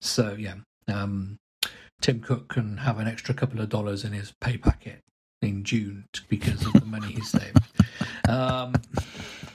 So 0.00 0.34
yeah, 0.38 0.54
um, 0.88 1.36
Tim 2.00 2.20
Cook 2.20 2.48
can 2.48 2.78
have 2.78 2.98
an 2.98 3.06
extra 3.06 3.34
couple 3.34 3.60
of 3.60 3.68
dollars 3.68 4.04
in 4.04 4.12
his 4.12 4.32
pay 4.40 4.56
packet 4.56 5.00
in 5.42 5.64
June 5.64 6.06
because 6.28 6.64
of 6.66 6.72
the 6.74 6.86
money 6.86 7.12
he 7.12 7.20
saved. 7.22 7.58
Um, 8.28 8.74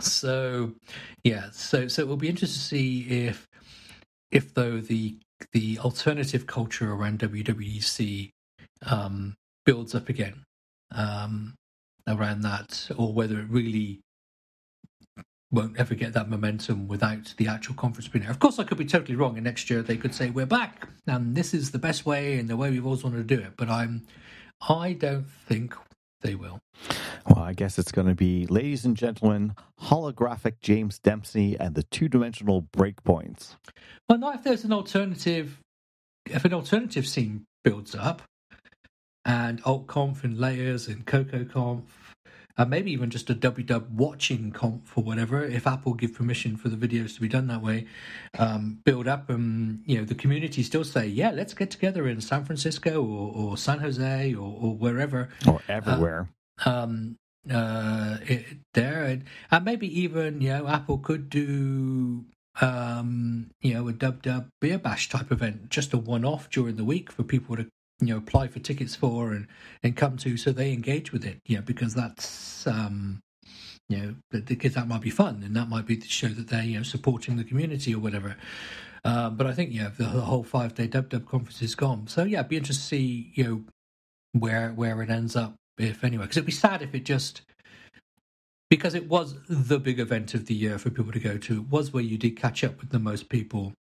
so 0.02 0.74
yeah, 1.24 1.46
so 1.54 1.88
so 1.88 2.02
it 2.02 2.08
will 2.10 2.18
be 2.18 2.28
interesting 2.28 2.60
to 2.60 2.68
see 2.68 3.28
if 3.28 3.48
if 4.32 4.54
though 4.54 4.82
the 4.82 5.16
the 5.52 5.80
alternative 5.80 6.48
culture 6.48 6.92
around 6.92 7.20
WWDC 7.20 8.32
um, 8.86 9.36
builds 9.66 9.96
up 9.96 10.10
again. 10.10 10.44
Um, 10.92 11.56
around 12.08 12.42
that, 12.42 12.90
or 12.96 13.14
whether 13.14 13.40
it 13.40 13.50
really 13.50 14.02
won't 15.52 15.78
ever 15.80 15.96
get 15.96 16.14
that 16.14 16.30
momentum 16.30 16.88
without 16.88 17.34
the 17.38 17.48
actual 17.48 17.76
conference 17.76 18.08
being 18.08 18.24
there. 18.24 18.32
Of 18.32 18.40
course, 18.40 18.60
I 18.60 18.64
could 18.64 18.78
be 18.78 18.86
totally 18.86 19.16
wrong, 19.16 19.36
and 19.38 19.44
next 19.44 19.70
year 19.70 19.82
they 19.82 19.98
could 19.98 20.14
say 20.14 20.30
we're 20.30 20.46
back 20.46 20.88
and 21.08 21.36
this 21.36 21.54
is 21.54 21.72
the 21.72 21.80
best 21.80 22.06
way 22.06 22.40
and 22.40 22.50
the 22.50 22.58
way 22.58 22.72
we've 22.72 22.86
always 22.86 23.04
wanted 23.04 23.28
to 23.28 23.36
do 23.36 23.42
it. 23.42 23.54
But 23.58 23.70
I'm, 23.70 24.06
I 24.68 24.94
don't 24.94 25.30
think 25.48 25.76
they 26.22 26.36
will. 26.36 26.60
Well, 27.28 27.44
I 27.44 27.54
guess 27.54 27.78
it's 27.78 27.92
going 27.92 28.08
to 28.08 28.16
be, 28.16 28.46
ladies 28.48 28.86
and 28.86 28.96
gentlemen, 28.96 29.56
holographic 29.82 30.56
James 30.62 31.00
Dempsey 31.00 31.58
and 31.60 31.76
the 31.76 31.84
two-dimensional 31.84 32.68
breakpoints. 32.76 33.56
Well, 34.10 34.20
not 34.20 34.36
if 34.36 34.44
there's 34.44 34.64
an 34.64 34.74
alternative. 34.74 35.60
If 36.26 36.46
an 36.46 36.54
alternative 36.54 37.08
scene 37.08 37.46
builds 37.64 37.94
up, 37.96 38.24
and 39.26 39.62
AltConf 39.64 40.24
and 40.24 40.40
layers 40.40 40.88
and 40.88 41.06
CocoaConf, 41.06 41.84
and 42.58 42.70
maybe 42.70 42.92
even 42.92 43.10
just 43.10 43.30
a 43.30 43.36
WW 43.36 43.90
watching 43.92 44.52
comp 44.52 44.88
or 44.96 45.04
whatever, 45.04 45.44
if 45.44 45.68
Apple 45.68 45.94
give 45.94 46.14
permission 46.14 46.56
for 46.56 46.70
the 46.70 46.78
videos 46.78 47.16
to 47.16 47.22
be 47.22 47.28
done 47.28 47.48
that 47.48 47.62
way, 47.62 47.86
um, 48.40 48.80
build 48.84 49.08
up 49.08 49.30
and 49.30 49.82
you 49.86 49.98
know 49.98 50.06
the 50.06 50.16
community 50.16 50.64
still 50.64 50.84
say, 50.84 51.06
yeah, 51.06 51.32
let's 51.32 51.54
get 51.54 51.70
together 51.70 52.08
in 52.08 52.22
San 52.22 52.46
Francisco 52.46 53.04
or, 53.04 53.34
or 53.36 53.58
San 53.58 53.80
Jose 53.80 54.34
or, 54.34 54.58
or, 54.62 54.76
wherever 54.76 55.30
or 55.48 55.62
everywhere. 55.68 56.30
Uh, 56.66 56.70
um, 56.70 57.18
uh, 57.52 58.18
it, 58.24 58.46
there 58.74 59.04
and, 59.04 59.24
and 59.52 59.66
maybe 59.66 59.88
even 60.00 60.42
you 60.42 60.50
know 60.50 60.68
Apple 60.68 60.98
could 60.98 61.30
do 61.30 62.26
um, 62.62 63.52
you 63.62 63.74
know, 63.74 63.88
a 63.88 63.94
dub 63.94 64.22
dub 64.22 64.48
beer 64.62 64.78
bash 64.78 65.10
type 65.10 65.32
event, 65.32 65.70
just 65.70 65.94
a 65.94 65.98
one 65.98 66.24
off 66.24 66.50
during 66.50 66.78
the 66.78 66.86
week 66.86 67.12
for 67.12 67.24
people 67.24 67.56
to 67.58 67.68
you 68.00 68.08
know 68.08 68.18
apply 68.18 68.48
for 68.48 68.60
tickets 68.60 68.96
for 68.96 69.32
and 69.32 69.48
and 69.84 69.96
come 69.96 70.18
to 70.18 70.36
so 70.38 70.52
they 70.52 70.74
engage 70.74 71.12
with 71.14 71.26
it 71.26 71.40
you 71.46 71.56
know 71.56 71.62
because 71.62 71.94
that's 71.94 72.68
um 72.68 73.22
you 73.90 73.98
know 73.98 74.16
because 74.32 74.74
that 74.74 74.88
might 74.88 75.02
be 75.02 75.10
fun 75.10 75.44
and 75.44 75.56
that 75.56 75.70
might 75.70 75.86
be 75.86 75.98
to 75.98 76.08
show 76.08 76.28
that 76.28 76.48
they're 76.48 76.64
you 76.64 76.78
know 76.78 76.84
supporting 76.84 77.38
the 77.38 77.44
community 77.44 77.94
or 77.94 78.00
whatever. 78.00 78.36
Uh, 79.04 79.30
but 79.30 79.46
I 79.46 79.54
think 79.54 79.72
yeah 79.72 79.90
the, 79.96 80.06
the 80.06 80.22
whole 80.22 80.44
five 80.44 80.74
day 80.74 80.88
dub 80.88 81.10
dub 81.10 81.28
conference 81.28 81.62
is 81.62 81.76
gone. 81.76 82.08
So 82.08 82.24
yeah 82.24 82.40
it'd 82.40 82.50
be 82.50 82.58
interesting 82.58 82.82
to 82.82 82.88
see 82.88 83.32
you 83.36 83.44
know 83.44 83.64
where 84.34 84.72
where 84.72 85.02
it 85.02 85.10
ends 85.10 85.36
up 85.36 85.56
if 85.78 86.04
anyway 86.04 86.24
because 86.24 86.38
it'd 86.38 86.46
be 86.48 86.52
sad 86.52 86.82
if 86.82 86.96
it 86.96 87.06
just 87.06 87.42
because 88.70 88.96
it 88.96 89.08
was 89.08 89.36
the 89.48 89.80
big 89.80 90.00
event 90.00 90.34
of 90.34 90.48
the 90.48 90.54
year 90.54 90.78
for 90.78 90.90
people 90.90 91.12
to 91.12 91.20
go 91.20 91.38
to. 91.38 91.58
It 91.58 91.70
was 91.70 91.94
where 91.94 92.04
you 92.04 92.18
did 92.18 92.36
catch 92.36 92.64
up 92.64 92.80
with 92.80 92.90
the 92.90 93.00
most 93.00 93.30
people. 93.30 93.74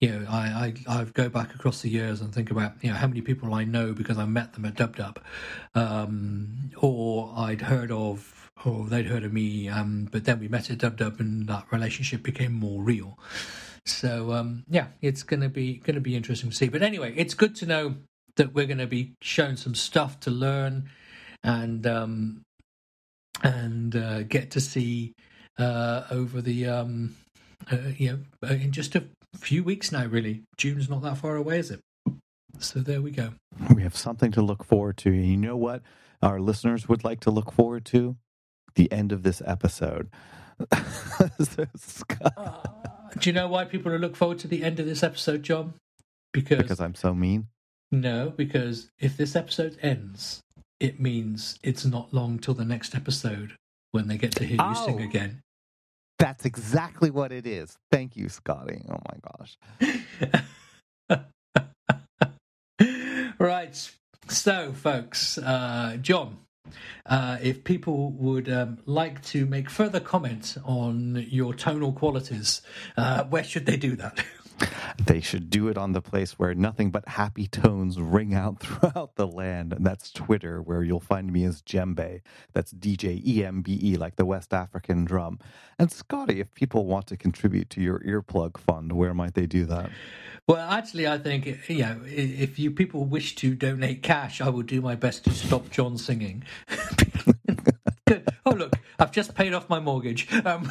You 0.00 0.10
know, 0.10 0.26
I, 0.28 0.74
I, 0.86 1.00
I 1.00 1.04
go 1.04 1.28
back 1.28 1.54
across 1.54 1.82
the 1.82 1.88
years 1.88 2.20
and 2.20 2.34
think 2.34 2.50
about 2.50 2.74
you 2.82 2.90
know 2.90 2.96
how 2.96 3.06
many 3.06 3.22
people 3.22 3.54
I 3.54 3.64
know 3.64 3.92
because 3.92 4.18
I 4.18 4.26
met 4.26 4.52
them 4.52 4.64
at 4.66 4.74
Dub 4.74 4.96
Dub, 4.96 5.20
um, 5.74 6.70
or 6.76 7.32
I'd 7.36 7.62
heard 7.62 7.90
of, 7.90 8.50
or 8.64 8.86
they'd 8.86 9.06
heard 9.06 9.24
of 9.24 9.32
me. 9.32 9.68
Um, 9.68 10.08
but 10.10 10.24
then 10.24 10.38
we 10.38 10.48
met 10.48 10.70
at 10.70 10.78
Dub 10.78 10.96
Dub, 10.96 11.18
and 11.18 11.48
that 11.48 11.66
relationship 11.70 12.22
became 12.22 12.52
more 12.52 12.82
real. 12.82 13.18
So 13.86 14.32
um, 14.32 14.64
yeah, 14.68 14.88
it's 15.00 15.22
gonna 15.22 15.48
be 15.48 15.78
gonna 15.78 16.00
be 16.00 16.14
interesting 16.14 16.50
to 16.50 16.56
see. 16.56 16.68
But 16.68 16.82
anyway, 16.82 17.14
it's 17.16 17.34
good 17.34 17.56
to 17.56 17.66
know 17.66 17.96
that 18.36 18.52
we're 18.52 18.66
to 18.66 18.86
be 18.86 19.14
shown 19.22 19.56
some 19.56 19.74
stuff 19.74 20.20
to 20.20 20.30
learn 20.30 20.90
and 21.42 21.86
um, 21.86 22.42
and 23.42 23.94
uh, 23.96 24.22
get 24.22 24.50
to 24.52 24.60
see 24.60 25.12
uh, 25.58 26.04
over 26.10 26.40
the 26.40 26.66
um, 26.66 27.16
uh, 27.70 27.76
you 27.96 28.24
know 28.42 28.48
in 28.48 28.72
just 28.72 28.94
a 28.94 29.04
few 29.36 29.62
weeks 29.62 29.92
now. 29.92 30.06
Really, 30.06 30.42
June's 30.56 30.88
not 30.88 31.02
that 31.02 31.18
far 31.18 31.36
away, 31.36 31.58
is 31.58 31.70
it? 31.70 31.80
So 32.58 32.80
there 32.80 33.02
we 33.02 33.10
go. 33.10 33.30
We 33.74 33.82
have 33.82 33.96
something 33.96 34.32
to 34.32 34.42
look 34.42 34.64
forward 34.64 34.96
to. 34.98 35.10
You 35.10 35.36
know 35.36 35.56
what 35.56 35.82
our 36.22 36.40
listeners 36.40 36.88
would 36.88 37.04
like 37.04 37.20
to 37.20 37.30
look 37.30 37.52
forward 37.52 37.84
to? 37.86 38.16
The 38.74 38.90
end 38.92 39.12
of 39.12 39.22
this 39.22 39.42
episode. 39.44 40.10
Uh, 42.36 42.62
do 43.18 43.30
you 43.30 43.34
know 43.34 43.46
why 43.46 43.64
people 43.64 43.92
look 43.92 44.16
forward 44.16 44.38
to 44.38 44.48
the 44.48 44.64
end 44.64 44.80
of 44.80 44.86
this 44.86 45.02
episode, 45.02 45.42
John? 45.42 45.74
Because 46.32 46.58
because 46.58 46.80
I'm 46.80 46.94
so 46.94 47.14
mean. 47.14 47.46
No, 47.92 48.32
because 48.34 48.88
if 48.98 49.16
this 49.16 49.36
episode 49.36 49.78
ends, 49.80 50.40
it 50.80 51.00
means 51.00 51.58
it's 51.62 51.84
not 51.84 52.12
long 52.12 52.38
till 52.38 52.54
the 52.54 52.64
next 52.64 52.94
episode 52.94 53.56
when 53.92 54.08
they 54.08 54.18
get 54.18 54.32
to 54.36 54.44
hear 54.44 54.56
you 54.56 54.62
Oh. 54.62 54.86
sing 54.86 55.00
again. 55.00 55.40
That's 56.18 56.44
exactly 56.46 57.10
what 57.10 57.30
it 57.32 57.46
is. 57.46 57.76
Thank 57.92 58.16
you, 58.16 58.28
Scotty. 58.28 58.82
Oh 58.88 58.98
my 59.10 59.18
gosh. 61.18 61.22
right. 63.38 63.90
So, 64.28 64.72
folks, 64.72 65.38
uh, 65.38 65.98
John, 66.00 66.38
uh, 67.04 67.38
if 67.42 67.64
people 67.64 68.10
would 68.12 68.48
um, 68.50 68.78
like 68.86 69.22
to 69.26 69.46
make 69.46 69.70
further 69.70 70.00
comments 70.00 70.58
on 70.64 71.26
your 71.28 71.54
tonal 71.54 71.92
qualities, 71.92 72.62
uh, 72.96 73.24
where 73.24 73.44
should 73.44 73.66
they 73.66 73.76
do 73.76 73.94
that? 73.96 74.24
They 75.04 75.20
should 75.20 75.50
do 75.50 75.68
it 75.68 75.76
on 75.76 75.92
the 75.92 76.00
place 76.00 76.38
where 76.38 76.54
nothing 76.54 76.90
but 76.90 77.08
happy 77.08 77.46
tones 77.46 78.00
ring 78.00 78.34
out 78.34 78.60
throughout 78.60 79.16
the 79.16 79.26
land, 79.26 79.72
and 79.72 79.84
that's 79.84 80.10
Twitter, 80.10 80.62
where 80.62 80.82
you'll 80.82 81.00
find 81.00 81.32
me 81.32 81.44
as 81.44 81.62
Djembe. 81.62 82.20
That's 82.52 82.70
D 82.70 82.96
J 82.96 83.22
E 83.24 83.44
M 83.44 83.62
B 83.62 83.78
E, 83.82 83.96
like 83.96 84.16
the 84.16 84.24
West 84.24 84.54
African 84.54 85.04
drum. 85.04 85.38
And 85.78 85.92
Scotty, 85.92 86.40
if 86.40 86.54
people 86.54 86.86
want 86.86 87.06
to 87.08 87.16
contribute 87.16 87.70
to 87.70 87.80
your 87.80 88.00
earplug 88.00 88.58
fund, 88.58 88.92
where 88.92 89.14
might 89.14 89.34
they 89.34 89.46
do 89.46 89.64
that? 89.66 89.90
Well, 90.46 90.70
actually, 90.70 91.06
I 91.06 91.18
think 91.18 91.68
you 91.68 91.78
know 91.78 92.00
if 92.04 92.58
you 92.58 92.70
people 92.70 93.04
wish 93.04 93.34
to 93.36 93.54
donate 93.54 94.02
cash, 94.02 94.40
I 94.40 94.48
will 94.48 94.62
do 94.62 94.80
my 94.80 94.94
best 94.94 95.24
to 95.24 95.30
stop 95.32 95.70
John 95.70 95.98
singing. 95.98 96.44
Oh, 98.48 98.52
look, 98.52 98.78
I've 99.00 99.10
just 99.10 99.34
paid 99.34 99.52
off 99.54 99.68
my 99.68 99.80
mortgage. 99.80 100.32
Um, 100.44 100.70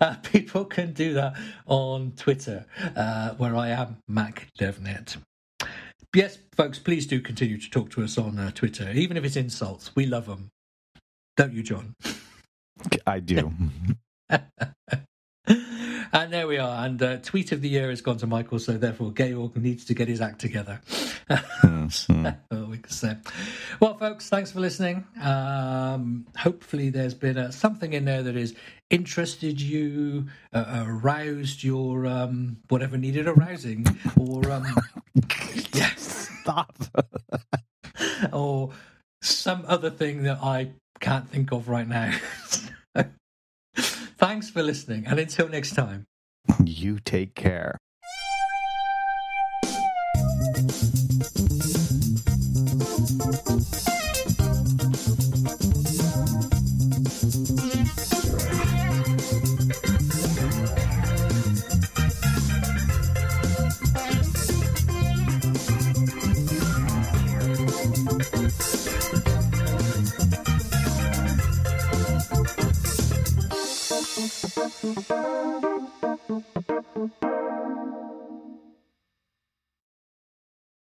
uh, 0.00 0.14
people 0.22 0.64
can 0.64 0.92
do 0.92 1.14
that 1.14 1.34
on 1.66 2.12
Twitter, 2.16 2.66
uh, 2.96 3.30
where 3.34 3.56
I 3.56 3.68
am 3.68 3.98
Mac 4.08 4.48
DevNet. 4.58 5.16
Yes, 6.14 6.38
folks, 6.56 6.78
please 6.78 7.06
do 7.06 7.20
continue 7.20 7.58
to 7.58 7.70
talk 7.70 7.90
to 7.90 8.02
us 8.02 8.16
on 8.16 8.38
uh, 8.38 8.50
Twitter, 8.52 8.90
even 8.92 9.16
if 9.16 9.24
it's 9.24 9.36
insults. 9.36 9.94
We 9.94 10.06
love 10.06 10.26
them, 10.26 10.50
don't 11.36 11.52
you, 11.52 11.62
John? 11.62 11.94
I 13.06 13.20
do. 13.20 13.52
and 15.46 16.32
there 16.32 16.46
we 16.46 16.58
are. 16.58 16.84
And 16.84 17.02
uh, 17.02 17.16
tweet 17.18 17.52
of 17.52 17.60
the 17.60 17.68
year 17.68 17.90
has 17.90 18.00
gone 18.00 18.16
to 18.18 18.26
Michael, 18.26 18.58
so 18.58 18.78
therefore 18.78 19.12
Georg 19.12 19.56
needs 19.56 19.84
to 19.86 19.94
get 19.94 20.08
his 20.08 20.20
act 20.20 20.40
together. 20.40 20.80
Mhm. 21.30 22.36
Oh, 22.52 22.64
we 22.66 22.78
can 22.78 22.90
say. 22.92 23.16
Well, 23.80 23.96
folks, 23.96 24.28
thanks 24.28 24.52
for 24.52 24.60
listening. 24.60 25.04
Um, 25.20 26.26
hopefully, 26.36 26.90
there's 26.90 27.14
been 27.14 27.36
uh, 27.36 27.50
something 27.50 27.92
in 27.92 28.04
there 28.04 28.22
that 28.22 28.34
has 28.36 28.54
interested 28.90 29.60
you, 29.60 30.26
uh, 30.52 30.84
aroused 30.86 31.64
your 31.64 32.06
um, 32.06 32.58
whatever 32.68 32.96
needed 32.96 33.26
arousing, 33.26 33.86
or 34.18 34.50
um, 34.52 34.66
yes, 35.72 36.28
Stop. 36.42 36.76
or 38.32 38.70
some 39.20 39.64
other 39.66 39.90
thing 39.90 40.22
that 40.22 40.38
I 40.42 40.70
can't 41.00 41.28
think 41.28 41.52
of 41.52 41.68
right 41.68 41.88
now. 41.88 42.12
Thanks 43.74 44.48
for 44.48 44.62
listening, 44.62 45.06
and 45.06 45.18
until 45.18 45.48
next 45.48 45.74
time. 45.74 46.06
You 46.64 47.00
take 47.00 47.34
care. 47.34 47.78
Música 74.86 75.66